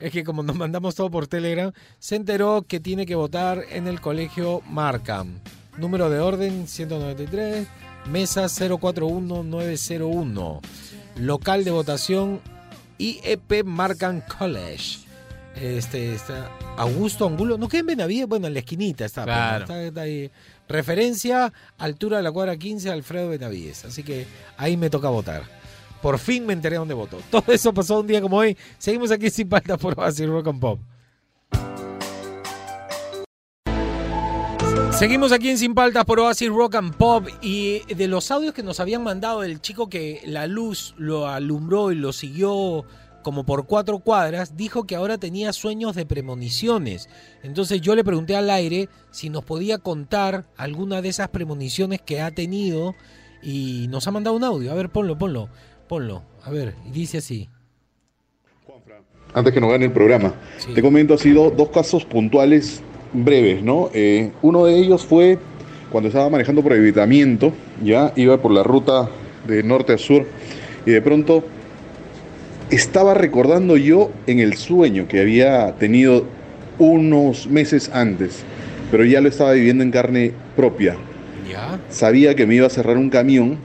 [0.00, 3.86] es que como nos mandamos todo por Telegram, se enteró que tiene que votar en
[3.88, 5.40] el colegio Markham.
[5.76, 7.66] Número de orden 193,
[8.10, 10.60] mesa 041901.
[11.16, 12.40] Local de votación
[12.98, 14.98] IEP Markham College.
[15.60, 19.24] Este está Augusto Angulo, no queda en Benavides, bueno, en la esquinita está.
[19.24, 19.64] Claro.
[19.64, 20.30] está- está ahí.
[20.68, 23.84] Referencia, altura de la cuadra 15, Alfredo Benavides.
[23.84, 25.42] Así que ahí me toca votar.
[26.02, 27.18] Por fin me enteré dónde votó.
[27.30, 28.56] Todo eso pasó un día como hoy.
[28.78, 30.80] Seguimos aquí sin falta por Oasis Rock and Pop.
[34.92, 38.64] Seguimos aquí en Sin Paltas por Oasis Rock and Pop y de los audios que
[38.64, 42.84] nos habían mandado el chico que la luz lo alumbró y lo siguió
[43.22, 47.08] como por cuatro cuadras, dijo que ahora tenía sueños de premoniciones.
[47.42, 52.20] Entonces yo le pregunté al aire si nos podía contar alguna de esas premoniciones que
[52.20, 52.94] ha tenido
[53.42, 54.70] y nos ha mandado un audio.
[54.72, 55.48] A ver, ponlo, ponlo,
[55.88, 56.22] ponlo.
[56.42, 57.48] A ver, y dice así.
[59.34, 60.34] antes que nos gane el programa.
[60.74, 63.90] Te comento así do- dos casos puntuales breves, ¿no?
[63.92, 65.38] Eh, uno de ellos fue
[65.90, 67.52] cuando estaba manejando por evitamiento,
[67.82, 69.08] ya iba por la ruta
[69.46, 70.26] de norte a sur
[70.86, 71.44] y de pronto
[72.70, 76.24] estaba recordando yo en el sueño que había tenido
[76.78, 78.42] unos meses antes,
[78.90, 80.96] pero ya lo estaba viviendo en carne propia.
[81.50, 81.80] ¿Ya?
[81.88, 83.58] Sabía que me iba a cerrar un camión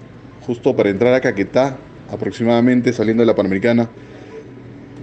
[0.45, 1.77] justo para entrar a Caquetá,
[2.11, 3.89] aproximadamente saliendo de la Panamericana.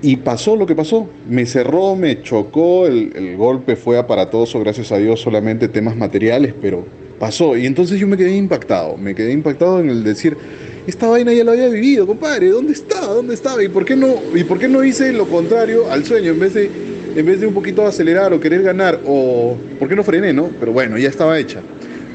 [0.02, 1.10] Y pasó lo que pasó.
[1.28, 6.54] Me cerró, me chocó, el, el golpe fue aparatoso, gracias a Dios, solamente temas materiales,
[6.60, 6.86] pero
[7.18, 7.54] pasó.
[7.56, 10.38] Y entonces yo me quedé impactado, me quedé impactado en el decir,
[10.86, 13.14] esta vaina ya la había vivido, compadre, ¿dónde estaba?
[13.14, 13.62] ¿Dónde estaba?
[13.62, 16.32] ¿Y por qué no, y por qué no hice lo contrario al sueño?
[16.32, 16.70] En vez de,
[17.16, 20.50] en vez de un poquito acelerar o querer ganar, o por qué no frené, ¿no?
[20.58, 21.60] Pero bueno, ya estaba hecha.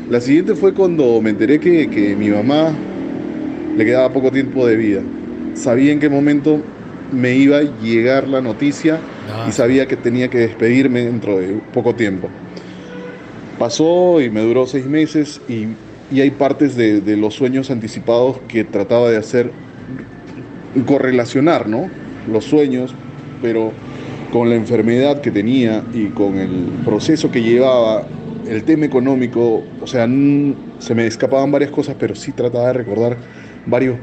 [0.10, 2.74] La siguiente fue cuando me enteré que, que mi mamá
[3.78, 5.02] le quedaba poco tiempo de vida.
[5.54, 6.62] Sabía en qué momento
[7.12, 9.00] me iba a llegar la noticia
[9.48, 12.30] y sabía que tenía que despedirme dentro de poco tiempo.
[13.58, 15.68] Pasó y me duró seis meses y,
[16.12, 19.52] y hay partes de, de los sueños anticipados que trataba de hacer
[20.86, 21.90] correlacionar, ¿no?
[22.32, 22.94] Los sueños,
[23.42, 23.72] pero
[24.32, 28.06] con la enfermedad que tenía y con el proceso que llevaba,
[28.48, 33.18] el tema económico, o sea, se me escapaban varias cosas, pero sí trataba de recordar
[33.66, 33.98] varios,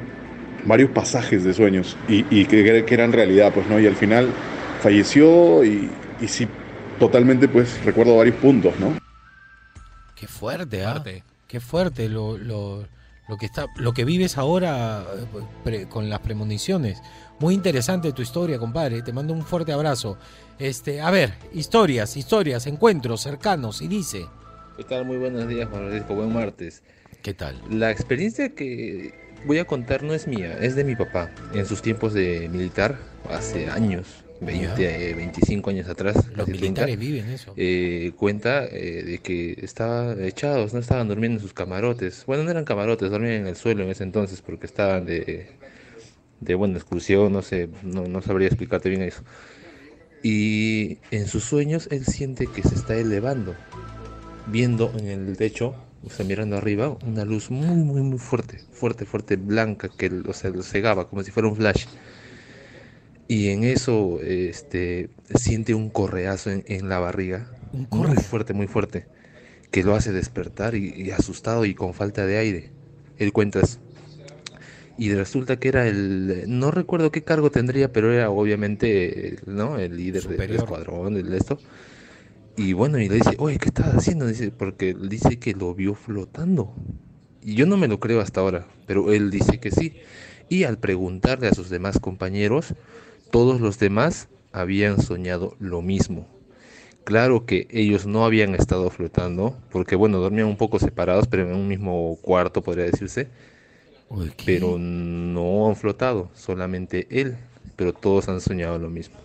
[0.64, 3.78] varios pasajes de sueños y, y que, que eran realidad, pues, ¿no?
[3.78, 4.28] Y al final
[4.80, 5.90] falleció y,
[6.20, 6.48] y sí,
[6.98, 8.96] totalmente, pues, recuerdo varios puntos, ¿no?
[10.16, 11.02] Qué fuerte, ¿ah?
[11.52, 12.88] Qué fuerte lo, lo,
[13.28, 15.04] lo que está, lo que vives ahora
[15.62, 17.02] pre- con las premoniciones.
[17.40, 19.02] Muy interesante tu historia, compadre.
[19.02, 20.16] Te mando un fuerte abrazo.
[20.58, 24.24] Este, a ver, historias, historias, encuentros cercanos y dice.
[24.78, 25.04] ¿Qué tal?
[25.04, 26.14] Muy buenos días, Juan Francisco.
[26.14, 26.82] Buen martes.
[27.20, 27.60] ¿Qué tal?
[27.68, 29.12] La experiencia que
[29.44, 31.28] voy a contar no es mía, es de mi papá.
[31.52, 32.98] En sus tiempos de militar,
[33.30, 37.52] hace años, 20, eh, 25 años atrás, Los casi 30, militares viven eso.
[37.56, 42.24] eh, cuenta eh, de que estaban echados, no estaban durmiendo en sus camarotes.
[42.26, 45.58] Bueno, no eran camarotes, dormían en el suelo en ese entonces porque estaban de,
[46.40, 49.24] de buena excursión, no sé, no, no sabría explicarte bien eso.
[50.22, 53.60] Y en sus sueños él siente que se está elevando,
[54.44, 59.06] viendo en el techo, o sea, mirando arriba, una luz muy, muy, muy fuerte, fuerte,
[59.06, 61.86] fuerte, blanca, que o sea, lo cegaba como si fuera un flash.
[63.28, 67.50] Y en eso este, siente un correazo en, en la barriga,
[67.90, 69.06] muy fuerte, muy fuerte,
[69.70, 72.72] que lo hace despertar y, y asustado y con falta de aire.
[73.16, 73.80] Él cuenta eso.
[74.96, 79.78] Y resulta que era el, no recuerdo qué cargo tendría, pero era obviamente ¿no?
[79.78, 80.58] el líder del Superior.
[80.58, 81.58] escuadrón, de esto.
[82.56, 84.26] Y bueno, y le dice, oye, ¿qué estás haciendo?
[84.26, 86.74] Dice, porque dice que lo vio flotando.
[87.42, 89.96] Y yo no me lo creo hasta ahora, pero él dice que sí.
[90.48, 92.74] Y al preguntarle a sus demás compañeros,
[93.32, 96.28] todos los demás habían soñado lo mismo.
[97.02, 101.56] Claro que ellos no habían estado flotando, porque bueno, dormían un poco separados, pero en
[101.56, 103.28] un mismo cuarto podría decirse.
[104.44, 107.38] Pero no han flotado, solamente él,
[107.74, 109.16] pero todos han soñado lo mismo.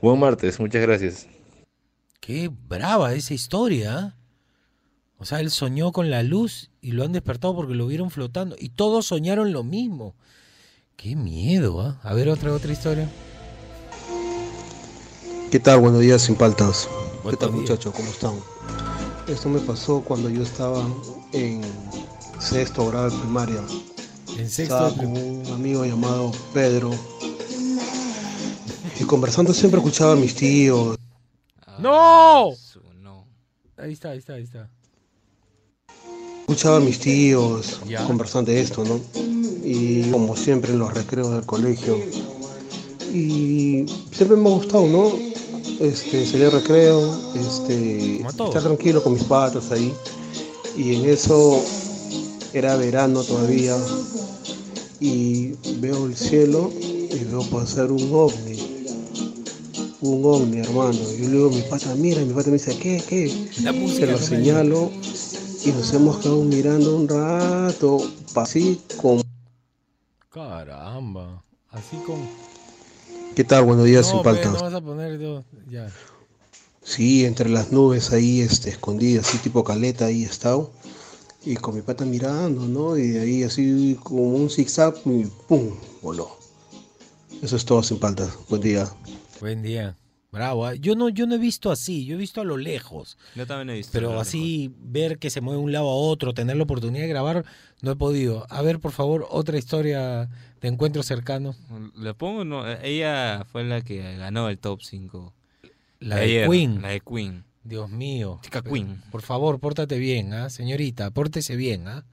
[0.00, 1.26] Buen martes, muchas gracias.
[2.20, 3.98] Qué brava esa historia.
[3.98, 4.16] ¿ah?
[5.18, 8.54] O sea, él soñó con la luz y lo han despertado porque lo vieron flotando.
[8.58, 10.14] Y todos soñaron lo mismo.
[10.96, 11.98] Qué miedo, ¿ah?
[12.04, 13.08] A ver otra, otra historia.
[15.50, 15.80] ¿Qué tal?
[15.80, 16.88] Buenos días, sin paltas.
[17.28, 17.92] ¿Qué tal, muchachos?
[17.92, 18.34] ¿Cómo están?
[19.26, 20.86] Esto me pasó cuando yo estaba
[21.32, 21.62] en
[22.38, 23.60] sexto grado de primaria.
[24.38, 26.92] En sexto Estaba con un amigo llamado Pedro.
[29.00, 30.96] Y conversando siempre escuchaba a mis tíos.
[31.80, 32.50] ¡No!
[33.76, 34.70] Ahí está, ahí está, ahí está.
[36.42, 39.00] Escuchaba a mis tíos conversando de esto, ¿no?
[39.64, 41.98] Y como siempre en los recreos del colegio.
[43.12, 45.29] Y siempre me ha gustado, ¿no?
[45.80, 49.94] Este, salir al recreo, este, estar tranquilo con mis patas ahí.
[50.76, 51.64] Y en eso
[52.52, 53.76] era verano todavía.
[55.00, 58.58] Y veo el cielo y veo pasar un ovni.
[60.02, 60.92] un ovni, hermano.
[60.92, 63.48] Yo le digo a mi pata, mira, y mi pata me dice, ¿qué, qué?
[63.50, 64.90] Se lo señalo
[65.64, 67.98] y nos hemos quedado mirando un rato,
[68.34, 69.22] así como...
[70.30, 71.42] Caramba.
[71.70, 72.49] Así con.
[73.34, 73.64] ¿Qué tal?
[73.64, 74.52] Buenos días, no, sin pues, paltas.
[74.52, 75.90] no vas a poner todo- Ya.
[76.82, 80.72] Sí, entre las nubes ahí, este, escondidas, así tipo caleta, ahí he estado.
[81.44, 82.98] Y con mi pata mirando, ¿no?
[82.98, 85.70] Y ahí así como un zigzag y ¡pum!
[86.02, 86.36] voló.
[87.42, 88.30] Eso es todo sin paltas.
[88.48, 88.90] Buen día.
[89.40, 89.96] Buen día.
[90.32, 90.66] Bravo.
[90.66, 90.74] ¿ah?
[90.74, 93.16] Yo no, yo no he visto así, yo he visto a lo lejos.
[93.34, 93.92] Yo también he visto.
[93.92, 97.08] Pero así ver que se mueve de un lado a otro, tener la oportunidad de
[97.08, 97.44] grabar,
[97.82, 98.46] no he podido.
[98.50, 100.28] A ver, por favor, otra historia
[100.60, 101.54] de encuentro cercano.
[101.96, 102.44] ¿Le pongo?
[102.44, 105.32] No, eh, ella fue la que ganó el top 5.
[106.00, 106.82] La de Queen.
[106.82, 107.44] La de Queen.
[107.62, 108.40] Dios mío.
[108.42, 109.02] Chica Queen.
[109.10, 110.50] Por favor, pórtate bien, ¿ah?
[110.50, 112.04] Señorita, pórtese bien, ¿ah?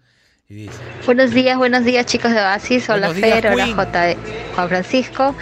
[0.50, 0.80] Y dice.
[1.06, 3.68] Buenos días, buenos días chicos de Oasis, hola días, Fer, hola.
[3.68, 4.16] J.
[4.56, 5.36] Juan Francisco.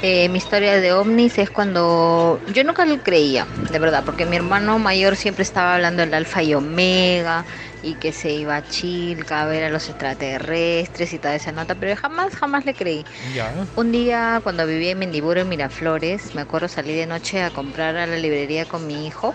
[0.00, 4.36] Eh, mi historia de ovnis es cuando yo nunca lo creía, de verdad, porque mi
[4.36, 7.44] hermano mayor siempre estaba hablando del alfa y omega
[7.82, 11.74] y que se iba a Chilca a ver a los extraterrestres y toda esa nota,
[11.74, 13.04] pero jamás, jamás le creí.
[13.34, 13.52] Ya.
[13.76, 17.96] Un día cuando vivía en Mendiburo, en Miraflores, me acuerdo salí de noche a comprar
[17.96, 19.34] a la librería con mi hijo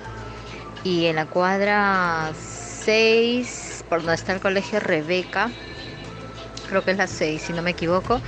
[0.84, 5.50] y en la cuadra 6, por donde está el colegio Rebeca,
[6.68, 8.22] creo que es la 6 si no me equivoco,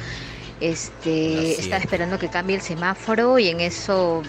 [0.62, 4.22] este, estaba esperando que cambie el semáforo y en eso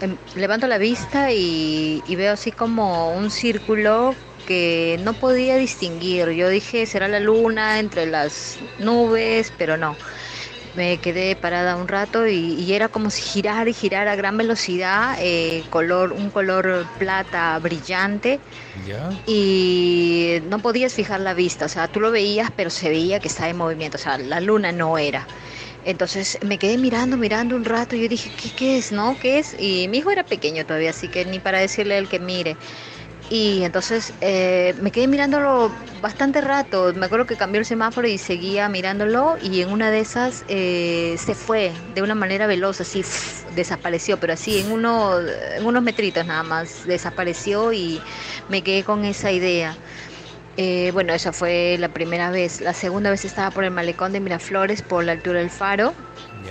[0.00, 4.14] em, levanto la vista y, y veo así como un círculo
[4.44, 6.30] que no podía distinguir.
[6.30, 9.98] Yo dije, será la luna entre las nubes, pero no.
[10.74, 14.36] Me quedé parada un rato y, y era como si girara y girara a gran
[14.38, 18.42] velocidad, eh, color, un color plata brillante
[18.74, 19.22] Ya.
[19.24, 23.28] y no podías fijar la vista, o sea, tú lo veías, pero se veía que
[23.28, 25.28] estaba en movimiento, o sea, la luna no era.
[25.82, 29.18] Entonces me quedé mirando, mirando un rato y yo dije, ¿qué, qué es, no?
[29.18, 29.54] ¿Qué es?
[29.58, 32.58] Y mi hijo era pequeño todavía, así que ni para decirle él que mire.
[33.30, 35.70] Y entonces eh, me quedé mirándolo
[36.02, 36.92] bastante rato.
[36.94, 41.16] Me acuerdo que cambió el semáforo y seguía mirándolo y en una de esas eh,
[41.18, 43.04] se fue de una manera veloz, así
[43.56, 48.00] desapareció, pero así en, uno, en unos metritos nada más desapareció y
[48.48, 49.76] me quedé con esa idea.
[50.58, 52.60] Eh, bueno, esa fue la primera vez.
[52.60, 55.94] La segunda vez estaba por el malecón de Miraflores, por la altura del faro.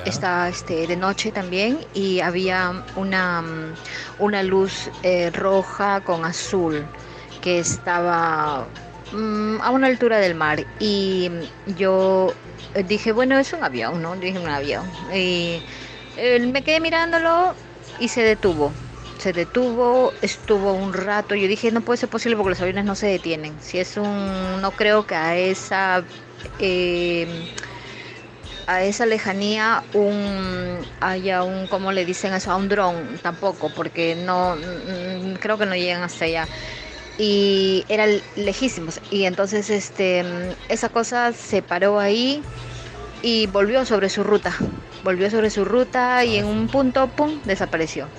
[0.04, 3.78] Estaba este, de noche también y había una, mm,
[4.18, 6.92] una luz eh, roja con azul
[7.40, 8.74] que estaba
[9.12, 10.68] mm, a una altura del mar.
[10.80, 11.30] Y
[11.66, 12.42] mm, yo
[12.74, 14.16] eh, dije, bueno, es un avión, ¿no?
[14.18, 14.98] Dije un avión.
[15.14, 15.64] Y
[16.16, 17.60] eh, me quedé mirándolo
[17.98, 18.80] y se detuvo.
[19.18, 21.36] Se detuvo, estuvo un rato.
[21.36, 23.60] Yo dije, no puede ser posible porque los aviones no se detienen.
[23.62, 24.62] Si es un.
[24.62, 26.08] No creo que a esa.
[26.58, 27.48] eh,
[28.68, 34.16] a esa lejanía un haya un cómo le dicen eso a un dron tampoco porque
[34.16, 36.50] no mm, creo que no llegan hasta allá.
[37.18, 42.48] Y eran lejísimos y entonces este esa cosa se paró ahí
[43.22, 44.56] y volvió sobre su ruta.
[45.02, 48.14] Volvió sobre su ruta y en un punto pum desapareció.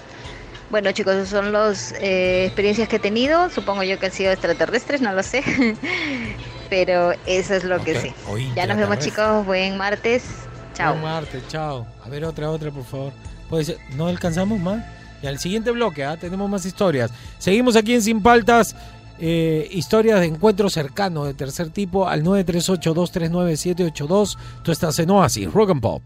[0.69, 3.51] Bueno chicos esas son las experiencias que he tenido.
[3.51, 5.43] Supongo yo que han sido extraterrestres no lo sé
[6.73, 8.15] pero eso es lo que sé
[8.57, 10.23] ya nos vemos chicos buen martes
[10.73, 11.87] chao Buen martes, chao.
[12.03, 13.13] A ver, otra, otra, por favor.
[13.51, 14.83] Puede ser- ¿No alcanzamos más?
[15.23, 16.17] Y al siguiente bloque, ¿ah?
[16.17, 17.11] tenemos más historias.
[17.39, 18.75] Seguimos aquí en Sin Paltas.
[19.25, 24.39] eh, historias de encuentro cercano de tercer tipo al 938-239-782.
[24.63, 26.03] Tú estás en Oasis, Rock and Pop.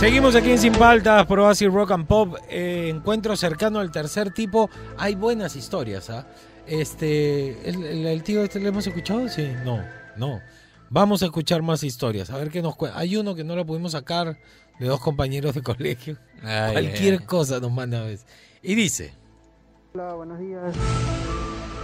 [0.00, 2.36] Seguimos aquí en Sin Paltas, por Oasis Rock and Pop.
[2.48, 4.70] eh, encuentro cercano al tercer tipo.
[4.96, 6.26] Hay buenas historias, ¿ah?
[6.66, 9.82] Este, el, el- el tío este lo hemos escuchado, sí, no,
[10.16, 10.40] no.
[10.90, 12.30] Vamos a escuchar más historias.
[12.30, 12.98] A ver qué nos cuenta.
[12.98, 14.38] Hay uno que no lo pudimos sacar
[14.78, 16.16] de dos compañeros de colegio.
[16.42, 17.26] Ay, Cualquier ay, ay.
[17.26, 18.26] cosa nos manda a veces.
[18.62, 19.12] Y dice.
[19.94, 20.74] Hola, buenos días.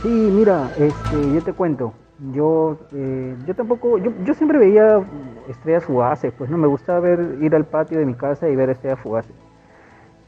[0.02, 1.92] Sí, mira, este, yo te cuento.
[2.32, 5.02] Yo, eh, yo tampoco, yo, yo siempre veía
[5.48, 8.70] estrellas fugaces, pues no me gustaba ver, ir al patio de mi casa y ver
[8.70, 9.34] estrellas fugaces.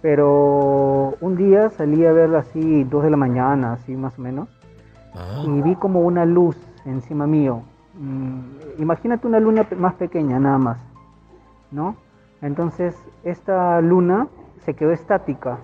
[0.02, 4.48] Pero un día salí a ver así, dos de la mañana, así más o menos,
[5.44, 7.62] y vi como una luz encima mío.
[7.98, 10.78] Mm, imagínate una luna más pequeña, nada más,
[11.70, 11.96] ¿no?
[12.42, 12.94] Entonces,
[13.24, 14.28] esta luna
[14.58, 15.58] se quedó estática.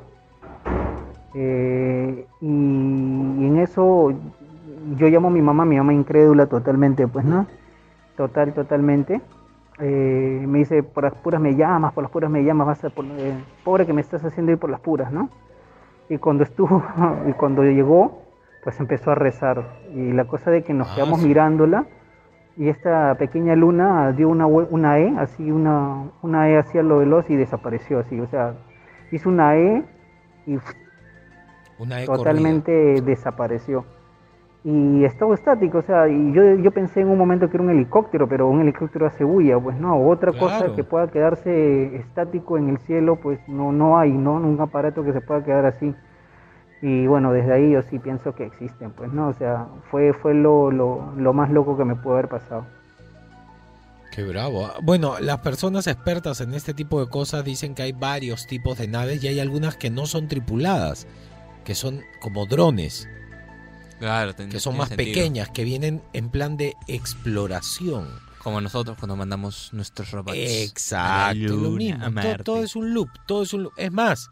[1.35, 4.13] Eh, y, y en eso
[4.97, 7.47] yo llamo a mi mamá, mi mamá incrédula totalmente, pues, ¿no?
[8.17, 9.21] Total, totalmente.
[9.79, 12.91] Eh, me dice, por las puras me llamas, por las puras me llamas, vas a
[12.91, 13.35] por- eh,
[13.65, 15.29] pobre que me estás haciendo ir por las puras, ¿no?
[16.09, 16.83] Y cuando estuvo,
[17.29, 18.23] y cuando llegó,
[18.63, 19.65] pues empezó a rezar.
[19.95, 21.87] Y la cosa de que nos quedamos mirándola,
[22.57, 27.31] y esta pequeña luna dio una, una E, así una, una E hacia lo veloz
[27.31, 28.55] y desapareció así, o sea,
[29.11, 29.83] hizo una E
[30.47, 30.59] y
[31.79, 33.85] Una E totalmente desapareció.
[34.65, 37.71] Y estaba estático, o sea, y yo, yo pensé en un momento que era un
[37.71, 42.69] helicóptero, pero un helicóptero hace bulla, pues no, otra cosa que pueda quedarse estático en
[42.69, 44.35] el cielo, pues no, no hay, ¿no?
[44.35, 45.93] Un aparato que se pueda quedar así.
[46.81, 50.33] Y bueno, desde ahí yo sí pienso que existen, pues no, o sea, fue, fue
[50.33, 52.65] lo, lo, lo más loco que me pudo haber pasado.
[54.13, 54.67] Qué bravo.
[54.67, 54.75] ah.
[54.83, 58.87] Bueno, las personas expertas en este tipo de cosas dicen que hay varios tipos de
[58.87, 61.07] naves y hay algunas que no son tripuladas,
[61.65, 63.09] que son como drones,
[64.03, 65.15] Claro, ten- que son más sentido.
[65.15, 68.09] pequeñas, que vienen en plan de exploración.
[68.43, 70.37] Como nosotros cuando mandamos nuestros robots.
[70.37, 72.05] Exacto, lo mismo.
[72.45, 73.73] Todo, es un loop, todo es un loop.
[73.77, 74.29] Es más,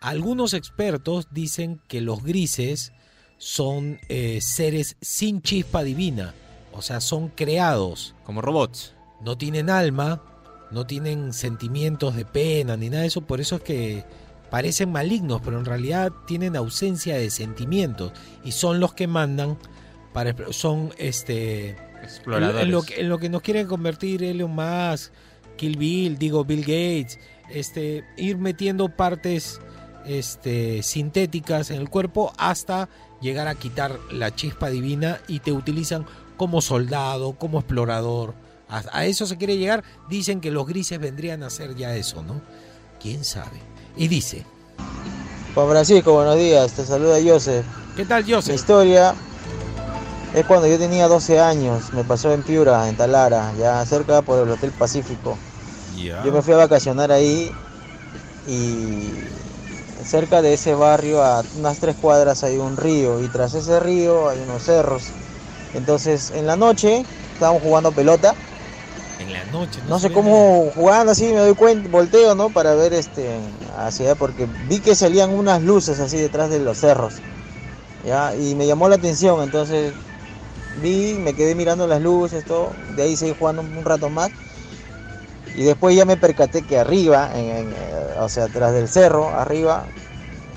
[0.00, 2.92] algunos expertos dicen que los grises
[3.38, 6.34] son eh, seres sin chispa divina,
[6.72, 8.16] o sea, son creados.
[8.24, 8.94] Como robots.
[9.20, 10.20] No tienen alma,
[10.72, 14.04] no tienen sentimientos de pena ni nada de eso, por eso es que
[14.52, 18.12] parecen malignos, pero en realidad tienen ausencia de sentimientos
[18.44, 19.56] y son los que mandan
[20.12, 21.70] para son este
[22.02, 22.64] Exploradores.
[22.64, 25.10] en, lo que, en lo que nos quieren convertir Elon Musk,
[25.56, 29.58] Kill Bill, digo Bill Gates, este ir metiendo partes
[30.04, 32.90] este sintéticas en el cuerpo hasta
[33.22, 36.04] llegar a quitar la chispa divina y te utilizan
[36.36, 38.34] como soldado, como explorador.
[38.68, 39.82] A, a eso se quiere llegar.
[40.10, 42.42] Dicen que los grises vendrían a ser ya eso, ¿no?
[43.00, 43.71] ¿Quién sabe?
[43.96, 44.44] Y dice,
[45.54, 47.64] Juan Francisco, buenos días, te saluda Joseph.
[47.94, 48.48] ¿Qué tal, Joseph?
[48.48, 49.14] Mi historia
[50.34, 54.42] es cuando yo tenía 12 años, me pasó en Piura, en Talara, ya cerca por
[54.42, 55.36] el Hotel Pacífico.
[56.24, 57.50] Yo me fui a vacacionar ahí
[58.48, 59.10] y
[60.04, 64.28] cerca de ese barrio, a unas tres cuadras, hay un río y tras ese río
[64.28, 65.04] hay unos cerros.
[65.74, 68.34] Entonces, en la noche estábamos jugando pelota.
[69.22, 69.80] En la noche.
[69.86, 72.50] No sé cómo jugando así me doy cuenta, volteo, ¿no?
[72.50, 73.40] Para ver este
[73.76, 77.22] hacia allá porque vi que salían unas luces así detrás de los cerros.
[78.04, 79.94] Ya, y me llamó la atención, entonces
[80.82, 84.32] vi, me quedé mirando las luces, todo, de ahí seguí jugando un rato más.
[85.54, 89.34] Y después ya me percaté que arriba, en- en, eh, o sea, atrás del cerro,
[89.34, 89.88] arriba,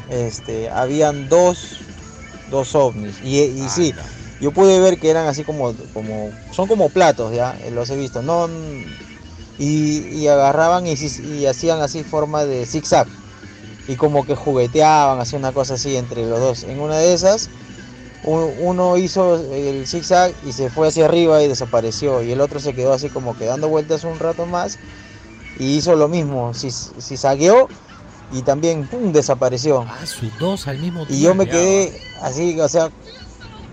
[0.09, 1.84] este, habían dos,
[2.49, 3.18] dos ovnis.
[3.22, 3.93] Y, y sí,
[4.39, 7.95] yo pude ver que eran así como, como, son como platos, ya, eh, los he
[7.95, 8.47] visto, no,
[9.57, 13.07] y, y agarraban y, y hacían así forma de zigzag.
[13.88, 16.63] Y como que jugueteaban, hacían una cosa así entre los dos.
[16.63, 17.49] En una de esas,
[18.23, 22.23] uno hizo el zigzag y se fue hacia arriba y desapareció.
[22.23, 24.79] Y el otro se quedó así como que dando vueltas un rato más
[25.59, 26.53] y hizo lo mismo.
[26.53, 27.69] Si zigzagueó
[28.33, 29.11] y también ¡pum!
[29.11, 29.86] desapareció.
[29.88, 31.13] Ah, sus dos al mismo tiempo.
[31.13, 32.89] Y yo me quedé así, o sea,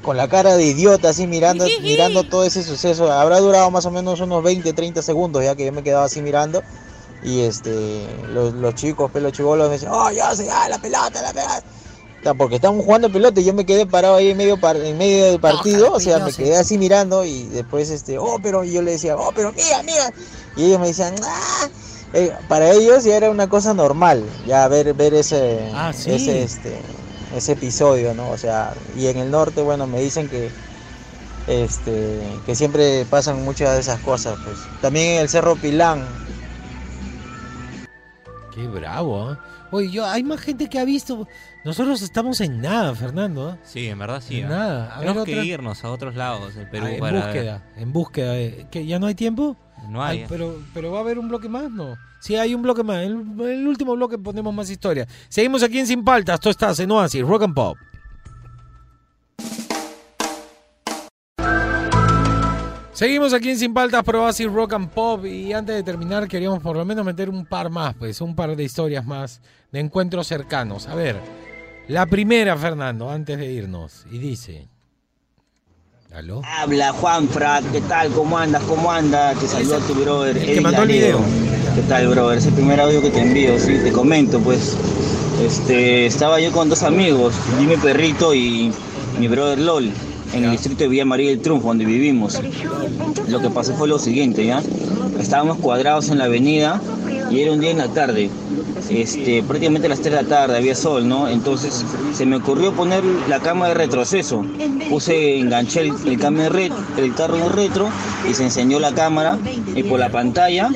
[0.02, 3.10] con la cara de idiota, así mirando, mirando todo ese suceso.
[3.12, 6.20] Habrá durado más o menos unos 20, 30 segundos ya que yo me quedaba así
[6.22, 6.62] mirando.
[7.24, 11.22] Y este, los, los chicos, pelos chivolos me decían, oh, ya se ah, la pelota,
[11.22, 11.62] la pelota.
[12.18, 14.76] O sea, porque estábamos jugando pelota y yo me quedé parado ahí en medio, par-
[14.76, 18.62] en medio del partido, o sea, me quedé así mirando y después, este, oh, pero
[18.64, 20.12] y yo le decía, oh, pero mira, mira.
[20.56, 21.68] Y ellos me decían, ah.
[22.14, 26.12] Eh, para ellos ya era una cosa normal, ya ver, ver ese, Ah, sí.
[26.12, 26.76] ese, este,
[27.34, 28.30] ese episodio, ¿no?
[28.30, 30.50] O sea, y en el norte, bueno, me dicen que,
[31.48, 34.58] este, que siempre pasan muchas de esas cosas, pues.
[34.80, 36.04] También en el Cerro Pilán,
[38.54, 39.36] Qué bravo, ¿eh?
[39.70, 41.26] Oye, yo, hay más gente que ha visto.
[41.64, 43.52] Nosotros estamos en nada, Fernando.
[43.54, 43.56] ¿eh?
[43.64, 44.40] Sí, en verdad sí.
[44.40, 44.48] En ¿eh?
[44.50, 44.94] nada.
[44.94, 47.62] A Tenemos ver, que otra- irnos a otros lados del Perú Ah, en para búsqueda,
[47.78, 48.32] en búsqueda.
[48.34, 49.56] de- ¿Que ¿Ya no hay tiempo?
[49.88, 50.20] No hay.
[50.20, 51.96] Ay, pero, pero va a haber un bloque más, ¿no?
[52.20, 53.02] Sí, hay un bloque más.
[53.02, 55.06] El, el último bloque ponemos más historia.
[55.28, 56.34] Seguimos aquí en Sin Paltas.
[56.34, 57.76] Esto está en Oasis, Rock and Pop.
[62.92, 65.24] Seguimos aquí en Sin Paltas, pero Oasis Rock and Pop.
[65.24, 68.54] Y antes de terminar, queríamos por lo menos meter un par más, pues, un par
[68.54, 69.40] de historias más
[69.72, 70.86] de encuentros cercanos.
[70.86, 71.16] A ver,
[71.88, 74.06] la primera, Fernando, antes de irnos.
[74.10, 74.71] Y dice.
[76.14, 76.42] ¿Aló?
[76.44, 78.10] Habla Juanfra, ¿qué tal?
[78.10, 78.62] ¿Cómo andas?
[78.64, 79.38] ¿Cómo andas?
[79.38, 80.36] Te saludo a tu brother.
[80.36, 81.18] el que Eric mandó el Laredo.
[81.18, 81.74] video.
[81.74, 82.38] ¿Qué tal, brother?
[82.38, 84.76] Es el primer audio que te envío, sí, te comento, pues.
[85.42, 88.70] Este, estaba yo con dos amigos, Jimmy Perrito y
[89.18, 89.90] mi brother LOL,
[90.34, 92.38] en el distrito de Villa María del Triunfo, donde vivimos.
[93.28, 94.62] Lo que pasó fue lo siguiente, ¿ya?
[95.18, 96.80] Estábamos cuadrados en la avenida
[97.32, 98.30] y era un día en la tarde.
[98.90, 101.28] Este, prácticamente a las 3 de la tarde, había sol, ¿no?
[101.28, 104.44] Entonces se me ocurrió poner la cámara de retroceso.
[104.90, 107.88] Puse, enganché el, el, de ret- el carro en retro
[108.28, 109.38] y se enseñó la cámara
[109.74, 110.68] y por la pantalla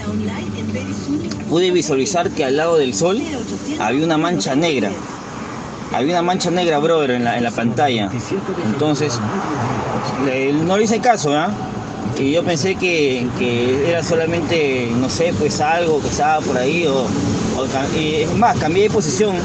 [1.48, 3.20] pude visualizar que al lado del sol
[3.80, 4.90] había una mancha negra.
[5.92, 8.11] Había una mancha negra, brother, en la, en la pantalla.
[8.66, 9.18] Entonces,
[10.24, 11.50] le- no le hice caso, ¿ah?
[12.19, 16.87] Y yo pensé que, que era solamente, no sé, pues algo que estaba por ahí.
[16.87, 17.07] O,
[17.95, 19.37] es más, cambié de posición,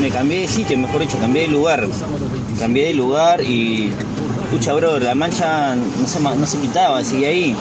[0.00, 1.88] me cambié de sitio, mejor dicho, cambié de lugar.
[2.58, 3.92] Cambié de lugar y,
[4.50, 7.56] pucha, bro, la mancha no se, no se quitaba, sigue ahí.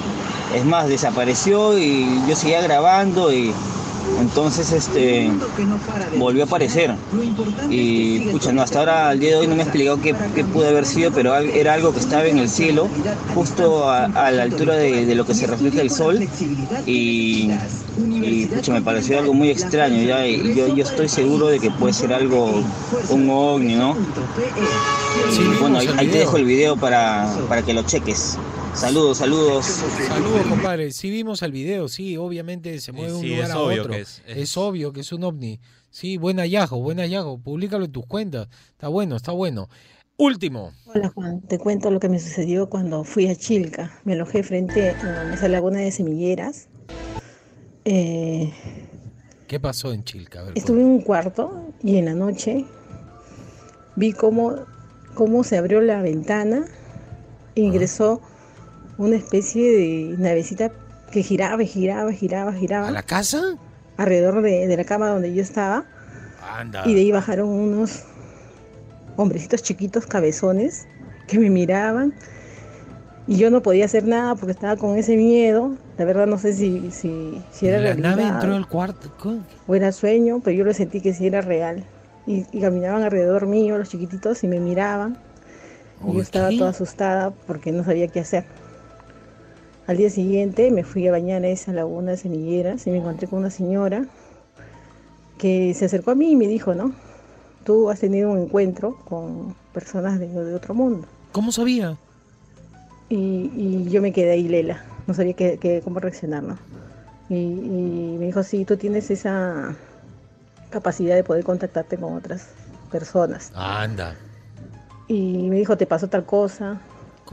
[0.56, 3.52] Es más, desapareció y yo seguía grabando y
[4.20, 5.32] entonces este
[6.18, 6.96] volvió a aparecer.
[7.70, 10.44] Y pucha, no, hasta ahora al día de hoy no me ha explicado qué, qué
[10.44, 12.88] pudo haber sido, pero era algo que estaba en el cielo,
[13.36, 16.28] justo a, a la altura de, de lo que se refleja el sol.
[16.86, 17.52] Y,
[17.98, 21.72] y, pucha, me pareció algo muy extraño, ya, y yo, yo estoy seguro de que
[21.72, 22.64] puede ser algo,
[23.10, 23.96] un ovni, ¿no?
[25.32, 28.38] Y bueno, ahí, ahí te dejo el video para, para que lo cheques.
[28.74, 29.66] Saludos, saludos.
[29.66, 30.92] Saludos, compadre.
[30.92, 33.82] Sí vimos el video, sí, obviamente se mueve de un sí, lugar es a obvio
[33.82, 33.94] otro.
[33.94, 35.60] que es- es, es- obvio que es un ovni.
[35.90, 37.40] Sí, buen hallazgo, buen hallazgo.
[37.40, 38.48] Públicalo en tus cuentas.
[38.72, 39.70] Está bueno, está bueno.
[40.18, 40.72] Último.
[40.86, 44.00] Hola Juan, te cuento lo que me sucedió cuando fui a Chilca.
[44.06, 46.68] Me alojé frente a esa laguna de semilleras.
[47.86, 48.54] Eh,
[49.48, 50.44] ¿Qué pasó en Chilca?
[50.44, 52.66] Ver, estuve en un cuarto y en la noche
[53.96, 54.56] vi cómo,
[55.16, 56.66] cómo se abrió la ventana
[57.56, 58.22] e ingresó
[59.00, 60.72] una especie de navecita
[61.12, 62.90] que giraba, y giraba, giraba, giraba.
[62.90, 63.58] ¿A la casa?
[63.98, 65.86] Alrededor de, de la cama donde yo estaba.
[66.58, 66.84] Anda.
[66.86, 68.04] Y de ahí bajaron unos
[69.16, 70.86] hombrecitos chiquitos, cabezones,
[71.28, 72.14] que me miraban.
[73.26, 75.76] Y yo no podía hacer nada porque estaba con ese miedo.
[75.98, 79.12] La verdad no sé si, si, si era la realidad nave entró al cuarto.
[79.68, 81.86] o era sueño, pero yo lo sentí que sí era real.
[82.28, 85.18] Y, y caminaban alrededor mío los chiquititos y me miraban.
[86.06, 88.46] Y yo estaba toda asustada porque no sabía qué hacer.
[89.90, 93.28] Al día siguiente me fui a bañar a esa laguna de semilleras y me encontré
[93.28, 94.06] con una señora
[95.40, 96.94] que se acercó a mí y me dijo, ¿no?
[97.64, 101.08] Tú has tenido un encuentro con personas de, de otro mundo.
[101.32, 101.98] ¿Cómo sabía?
[103.10, 104.84] Y, y yo me quedé ahí, Lela.
[105.08, 106.60] No sabía qué, qué- cómo reaccionar, ¿no?
[107.28, 109.76] Y, y me dijo, sí, tú tienes esa
[110.70, 112.46] capacidad de poder contactarte con otras
[112.92, 113.52] personas.
[113.56, 114.16] Anda.
[115.08, 116.80] Y me dijo, te pasó tal cosa.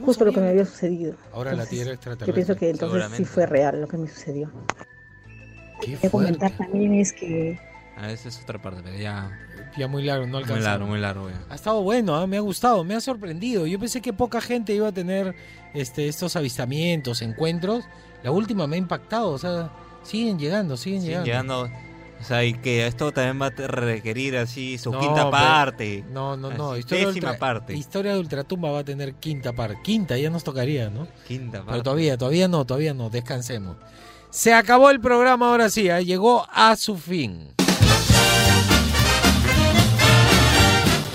[0.05, 1.15] Justo lo que me había sucedido.
[1.33, 2.35] Ahora la Entonces, Tierra Yo extraterrestre.
[2.35, 4.51] pienso que entonces sí fue real lo que me sucedió.
[5.81, 7.59] Qué Quería comentar también es que
[7.99, 9.31] Ah, esa es otra parte, pero ya.
[9.79, 10.65] Ya muy largo, no Muy alcanzamos.
[10.65, 11.31] largo, muy largo.
[11.31, 11.41] ya.
[11.51, 12.27] Ha estado bueno, ¿ah?
[12.27, 13.67] me ha gustado, me ha sorprendido.
[13.67, 15.35] Yo pensé que poca gente iba a tener
[15.75, 17.85] este, estos avistamientos, encuentros.
[18.23, 19.71] La última me ha impactado, o sea,
[20.03, 21.65] siguen llegando, siguen Siguen llegando.
[21.69, 21.86] llegando.
[22.21, 26.05] O sea, y que esto también va a requerir así su No, quinta parte.
[26.11, 26.77] No, no, no.
[26.77, 27.75] Historia Ultra- parte.
[27.75, 29.79] Historia de Ultratumba va a tener quinta parte.
[29.83, 31.07] Quinta, ya nos tocaría, ¿no?
[31.29, 31.71] Quinta parte.
[31.73, 33.11] Pero todavía, todavía no, todavía no.
[33.11, 33.77] Descansemos.
[34.31, 36.01] Se acabó el programa ahora sí, ¿ah?
[36.01, 37.53] llegó a su fin.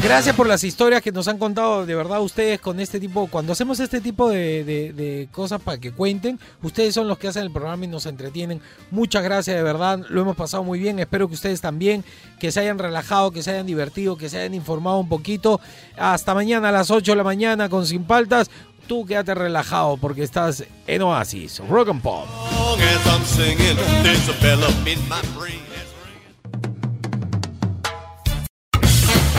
[0.03, 3.53] Gracias por las historias que nos han contado de verdad ustedes con este tipo, cuando
[3.53, 7.51] hacemos este tipo de, de- cosas para que cuenten, ustedes son los que hacen el
[7.51, 8.61] programa y nos entretienen.
[8.89, 12.03] Muchas gracias de verdad, lo hemos pasado muy bien, espero que ustedes también,
[12.39, 15.61] que se hayan relajado, que se hayan divertido, que se hayan informado un poquito.
[15.97, 18.49] Hasta mañana a las 8 de la mañana con Sin Paltas.
[18.87, 22.25] Tú quédate relajado porque estás en Oasis, Rock and Pop.